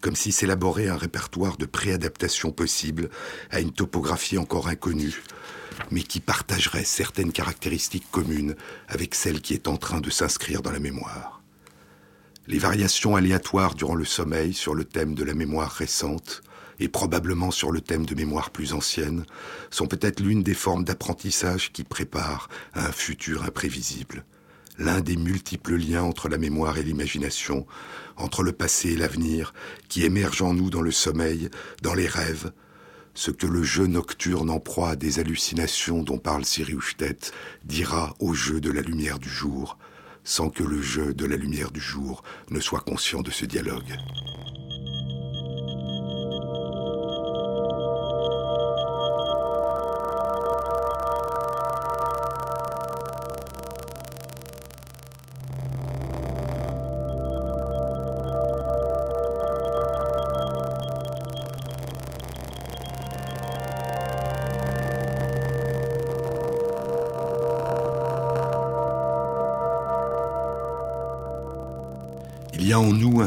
[0.00, 3.10] comme si s'élaborait un répertoire de préadaptation possible
[3.50, 5.22] à une topographie encore inconnue,
[5.90, 8.56] mais qui partagerait certaines caractéristiques communes
[8.88, 11.33] avec celle qui est en train de s'inscrire dans la mémoire.
[12.46, 16.42] Les variations aléatoires durant le sommeil sur le thème de la mémoire récente
[16.78, 19.24] et probablement sur le thème de mémoire plus ancienne
[19.70, 24.26] sont peut-être l'une des formes d'apprentissage qui préparent à un futur imprévisible.
[24.76, 27.64] L'un des multiples liens entre la mémoire et l'imagination,
[28.16, 29.54] entre le passé et l'avenir,
[29.88, 31.48] qui émergent en nous dans le sommeil,
[31.80, 32.52] dans les rêves,
[33.14, 37.16] ce que le jeu nocturne en proie à des hallucinations dont parle Siri Houchtet
[37.64, 39.78] dira au jeu de la lumière du jour,
[40.24, 43.96] sans que le jeu de la lumière du jour ne soit conscient de ce dialogue.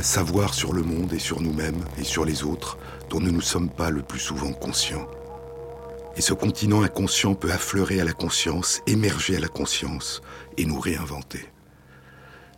[0.07, 2.77] Savoir sur le monde et sur nous-mêmes et sur les autres
[3.09, 5.05] dont nous ne sommes pas le plus souvent conscients.
[6.15, 10.21] Et ce continent inconscient peut affleurer à la conscience, émerger à la conscience
[10.55, 11.49] et nous réinventer.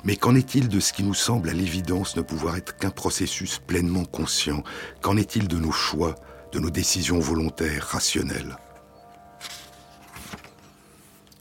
[0.03, 3.57] Mais qu'en est-il de ce qui nous semble à l'évidence ne pouvoir être qu'un processus
[3.57, 4.63] pleinement conscient?
[5.01, 6.13] Qu'en est-il de nos choix,
[6.53, 8.57] de nos décisions volontaires, rationnelles?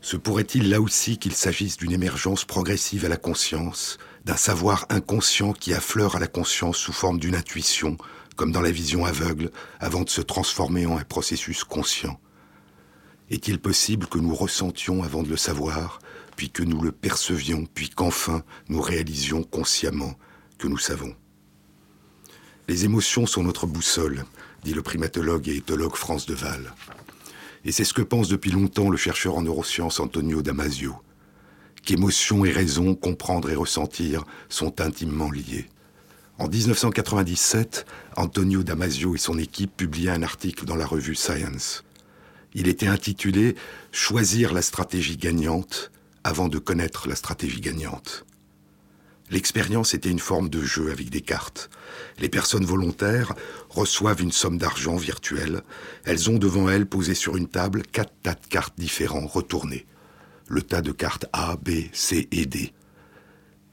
[0.08, 5.52] Se pourrait-il là aussi qu'il s'agisse d'une émergence progressive à la conscience, d'un savoir inconscient
[5.52, 7.98] qui affleure à la conscience sous forme d'une intuition,
[8.34, 9.50] comme dans la vision aveugle,
[9.80, 12.18] avant de se transformer en un processus conscient?
[13.28, 15.98] Est-il possible que nous ressentions avant de le savoir,
[16.36, 20.14] puis que nous le percevions, puis qu'enfin nous réalisions consciemment
[20.56, 21.14] que nous savons?
[22.66, 24.24] Les émotions sont notre boussole,
[24.64, 26.72] dit le primatologue et éthologue France Deval.
[27.64, 30.94] Et c'est ce que pense depuis longtemps le chercheur en neurosciences Antonio Damasio,
[31.84, 35.68] qu'émotion et raison, comprendre et ressentir sont intimement liés.
[36.38, 37.84] En 1997,
[38.16, 41.82] Antonio Damasio et son équipe publiaient un article dans la revue Science.
[42.54, 43.56] Il était intitulé
[43.90, 45.90] Choisir la stratégie gagnante
[46.22, 48.24] avant de connaître la stratégie gagnante.
[49.30, 51.68] L'expérience était une forme de jeu avec des cartes.
[52.18, 53.34] Les personnes volontaires
[53.68, 55.62] reçoivent une somme d'argent virtuelle.
[56.04, 59.86] Elles ont devant elles posé sur une table quatre tas de cartes différents retournés.
[60.48, 62.72] Le tas de cartes A, B, C et D.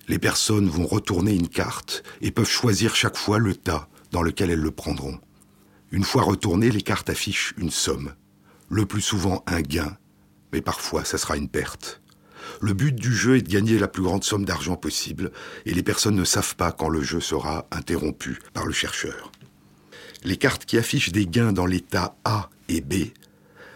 [0.07, 4.51] Les personnes vont retourner une carte et peuvent choisir chaque fois le tas dans lequel
[4.51, 5.19] elles le prendront.
[5.91, 8.13] Une fois retournées, les cartes affichent une somme.
[8.69, 9.97] Le plus souvent un gain,
[10.51, 12.01] mais parfois ça sera une perte.
[12.61, 15.31] Le but du jeu est de gagner la plus grande somme d'argent possible,
[15.65, 19.31] et les personnes ne savent pas quand le jeu sera interrompu par le chercheur.
[20.23, 23.11] Les cartes qui affichent des gains dans l'état A et B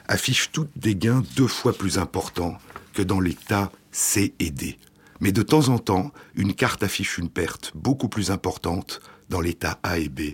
[0.07, 2.57] affichent toutes des gains deux fois plus importants
[2.93, 4.79] que dans l'état C et D.
[5.19, 9.79] Mais de temps en temps, une carte affiche une perte beaucoup plus importante dans l'état
[9.83, 10.33] A et B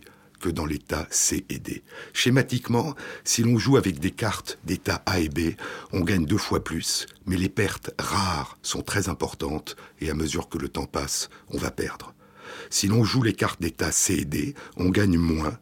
[0.52, 1.84] dans l'état C et D.
[2.14, 5.56] Schématiquement, si l'on joue avec des cartes d'état A et B,
[5.92, 10.50] on gagne deux fois plus, mais les pertes rares sont très importantes et à mesure
[10.50, 12.14] que le temps passe, on va perdre.
[12.70, 15.58] Si l'on joue les cartes d'état C et D, on gagne moins,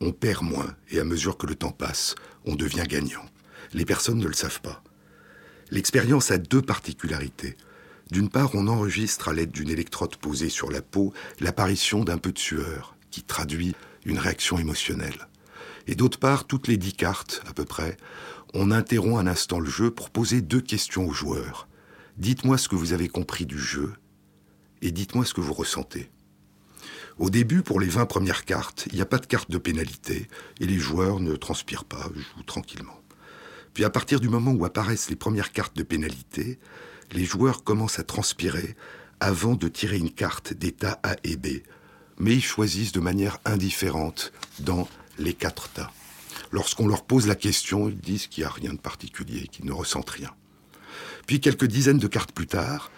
[0.00, 2.14] on perd moins et à mesure que le temps passe,
[2.44, 3.24] on devient gagnant.
[3.72, 4.82] Les personnes ne le savent pas.
[5.70, 7.56] L'expérience a deux particularités.
[8.10, 12.32] D'une part, on enregistre à l'aide d'une électrode posée sur la peau l'apparition d'un peu
[12.32, 13.74] de sueur, qui traduit
[14.08, 15.28] une réaction émotionnelle.
[15.86, 17.96] Et d'autre part, toutes les dix cartes, à peu près,
[18.54, 21.68] on interrompt un instant le jeu pour poser deux questions aux joueurs.
[22.16, 23.92] Dites-moi ce que vous avez compris du jeu
[24.82, 26.10] et dites-moi ce que vous ressentez.
[27.18, 30.28] Au début, pour les 20 premières cartes, il n'y a pas de carte de pénalité
[30.60, 33.00] et les joueurs ne transpirent pas, jouent tranquillement.
[33.74, 36.58] Puis à partir du moment où apparaissent les premières cartes de pénalité,
[37.12, 38.76] les joueurs commencent à transpirer
[39.20, 41.62] avant de tirer une carte d'état A et B,
[42.18, 44.88] mais ils choisissent de manière indifférente dans
[45.18, 45.92] les quatre tas.
[46.50, 49.72] Lorsqu'on leur pose la question, ils disent qu'il n'y a rien de particulier, qu'ils ne
[49.72, 50.30] ressentent rien.
[51.26, 52.90] Puis quelques dizaines de cartes plus tard,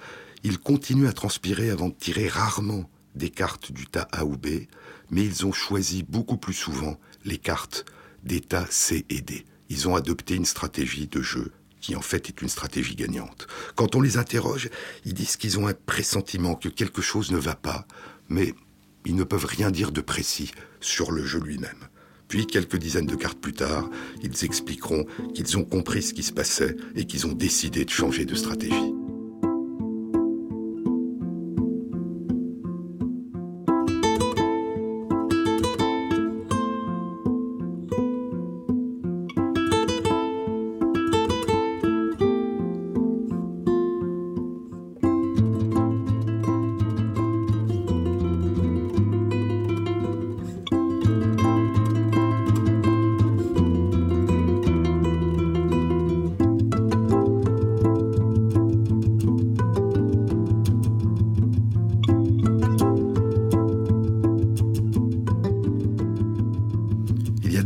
[0.45, 4.67] ils continuent à transpirer avant de tirer rarement des cartes du tas A ou B,
[5.11, 7.85] mais ils ont choisi beaucoup plus souvent les cartes
[8.23, 9.45] des tas C et D.
[9.69, 13.47] Ils ont adopté une stratégie de jeu qui en fait est une stratégie gagnante.
[13.75, 14.69] Quand on les interroge,
[15.05, 17.87] ils disent qu'ils ont un pressentiment que quelque chose ne va pas,
[18.29, 18.55] mais
[19.07, 21.89] ils ne peuvent rien dire de précis sur le jeu lui-même.
[22.29, 23.91] Puis, quelques dizaines de cartes plus tard,
[24.23, 28.25] ils expliqueront qu'ils ont compris ce qui se passait et qu'ils ont décidé de changer
[28.25, 29.00] de stratégie.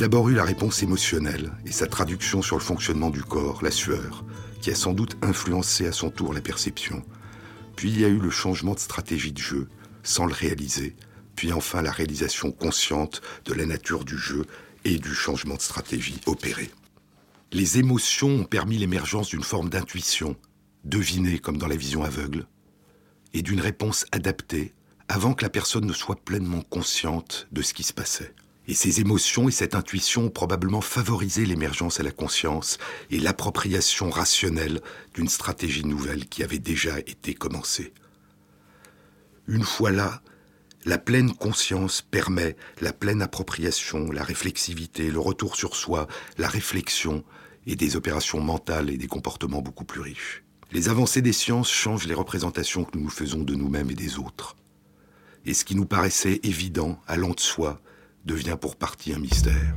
[0.05, 4.23] D'abord eu la réponse émotionnelle et sa traduction sur le fonctionnement du corps, la sueur,
[4.61, 7.03] qui a sans doute influencé à son tour la perception.
[7.75, 9.67] Puis il y a eu le changement de stratégie de jeu,
[10.03, 10.95] sans le réaliser,
[11.37, 14.45] puis enfin la réalisation consciente de la nature du jeu
[14.85, 16.71] et du changement de stratégie opéré.
[17.51, 20.37] Les émotions ont permis l'émergence d'une forme d'intuition,
[20.85, 22.47] devinée comme dans la vision aveugle,
[23.33, 24.75] et d'une réponse adaptée
[25.09, 28.35] avant que la personne ne soit pleinement consciente de ce qui se passait.
[28.67, 32.79] Et ces émotions et cette intuition ont probablement favorisé l'émergence à la conscience
[33.11, 34.81] et l'appropriation rationnelle
[35.15, 37.93] d'une stratégie nouvelle qui avait déjà été commencée.
[39.47, 40.23] Une fois là,
[40.87, 46.07] La pleine conscience permet la pleine appropriation, la réflexivité, le retour sur soi,
[46.37, 47.25] la réflexion
[47.67, 50.45] et des opérations mentales et des comportements beaucoup plus riches.
[50.73, 54.19] Les avancées des sciences changent les représentations que nous nous faisons de nous-mêmes et des
[54.19, 54.57] autres.
[55.47, 57.81] Et ce qui nous paraissait évident, allant de soi,
[58.25, 59.75] devient pour partie un mystère.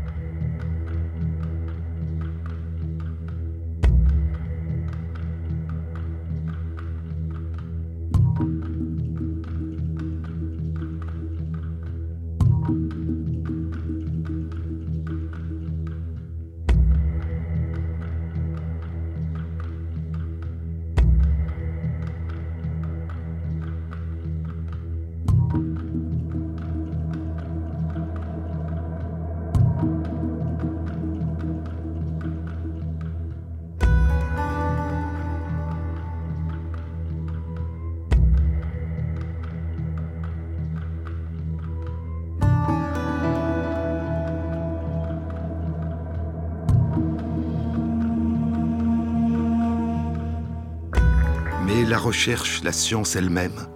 [51.88, 53.68] La recherche, la science elle-même,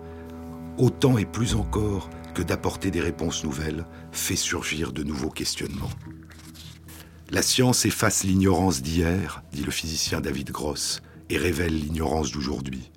[0.78, 5.90] autant et plus encore que d'apporter des réponses nouvelles, fait surgir de nouveaux questionnements.
[7.30, 12.92] La science efface l'ignorance d'hier, dit le physicien David Gross, et révèle l'ignorance d'aujourd'hui.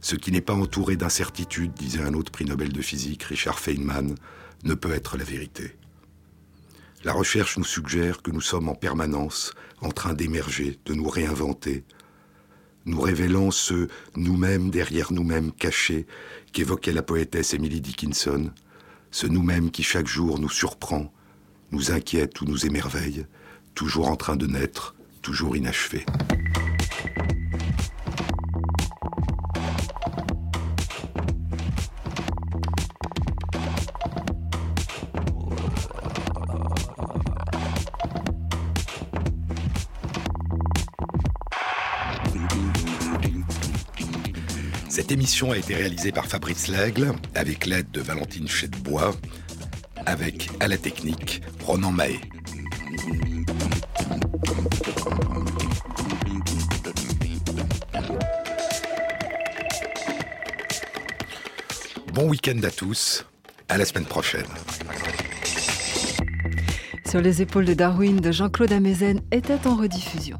[0.00, 4.14] Ce qui n'est pas entouré d'incertitude, disait un autre prix Nobel de physique, Richard Feynman,
[4.64, 5.76] ne peut être la vérité.
[7.04, 11.84] La recherche nous suggère que nous sommes en permanence en train d'émerger, de nous réinventer,
[12.88, 16.06] nous révélant ce nous-mêmes derrière nous-mêmes cachés
[16.52, 18.50] qu'évoquait la poétesse Emily Dickinson,
[19.10, 21.12] ce nous-mêmes qui chaque jour nous surprend,
[21.70, 23.26] nous inquiète ou nous émerveille,
[23.74, 26.04] toujours en train de naître, toujours inachevé.
[45.08, 49.14] Cette émission a été réalisée par Fabrice Lègle avec l'aide de Valentine Chedbois,
[50.04, 52.20] avec à la technique Ronan Mahé.
[62.12, 63.24] Bon week-end à tous,
[63.70, 64.44] à la semaine prochaine.
[67.08, 70.38] Sur les épaules de Darwin de Jean-Claude Amezen était en rediffusion.